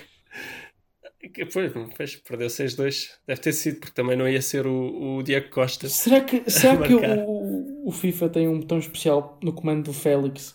[1.53, 3.09] Pois, pois, perdeu 6-2.
[3.26, 5.88] Deve ter sido, porque também não ia ser o, o Diego Costa.
[5.88, 6.99] Será que, será que o,
[7.91, 10.55] o FIFA tem um botão especial no comando do Félix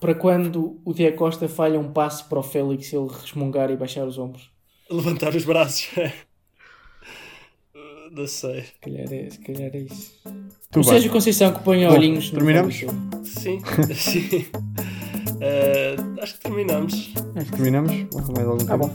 [0.00, 4.06] para quando o Diego Costa falha um passe para o Félix ele resmungar e baixar
[4.06, 4.48] os ombros?
[4.88, 5.88] Levantar os braços.
[8.12, 8.62] não sei.
[8.62, 10.12] Se calhar é, se calhar é isso.
[10.70, 10.84] Tu o.
[10.84, 12.76] Sérgio Conceição que põe Bom, olhinhos no terminamos?
[13.24, 13.60] Sim,
[13.94, 14.46] sim.
[15.40, 17.12] Eh, acho que terminamos.
[17.50, 17.92] Terminamos?
[17.92, 18.78] Mais algum Ah, tema?
[18.78, 18.94] bom.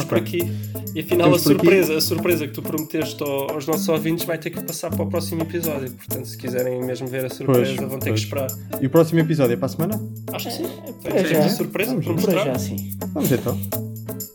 [0.00, 0.08] Ficamos Ok.
[0.08, 0.52] por aqui.
[0.94, 4.38] E afinal a Ficamos surpresa, a surpresa que tu prometeste ao- aos nossos ouvintes vai
[4.38, 5.90] ter que passar para o próximo episódio.
[5.92, 8.20] Portanto, se quiserem mesmo ver a surpresa, Pois, vão ter pois.
[8.20, 8.48] que esperar.
[8.80, 10.00] E o próximo episódio é para a semana?
[10.32, 10.66] Acho que sim.
[11.02, 11.38] para Temos já.
[11.44, 12.44] a surpresa Vamos, para mostrar.
[12.44, 12.76] já sim.
[13.12, 13.58] Vamos então.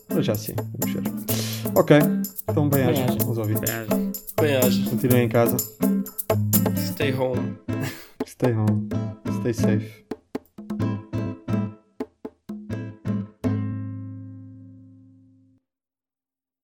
[0.08, 0.54] Para já sim.
[0.78, 1.12] Vamos ver.
[1.74, 1.96] Ok.
[2.48, 3.26] Então bem Bem haja haja.
[3.26, 3.72] aos ouvintes.
[4.40, 4.90] Bem, haja.
[4.90, 5.56] Continuem em casa.
[6.76, 7.54] Stay home.
[8.26, 8.88] Stay home.
[9.40, 9.99] Stay safe.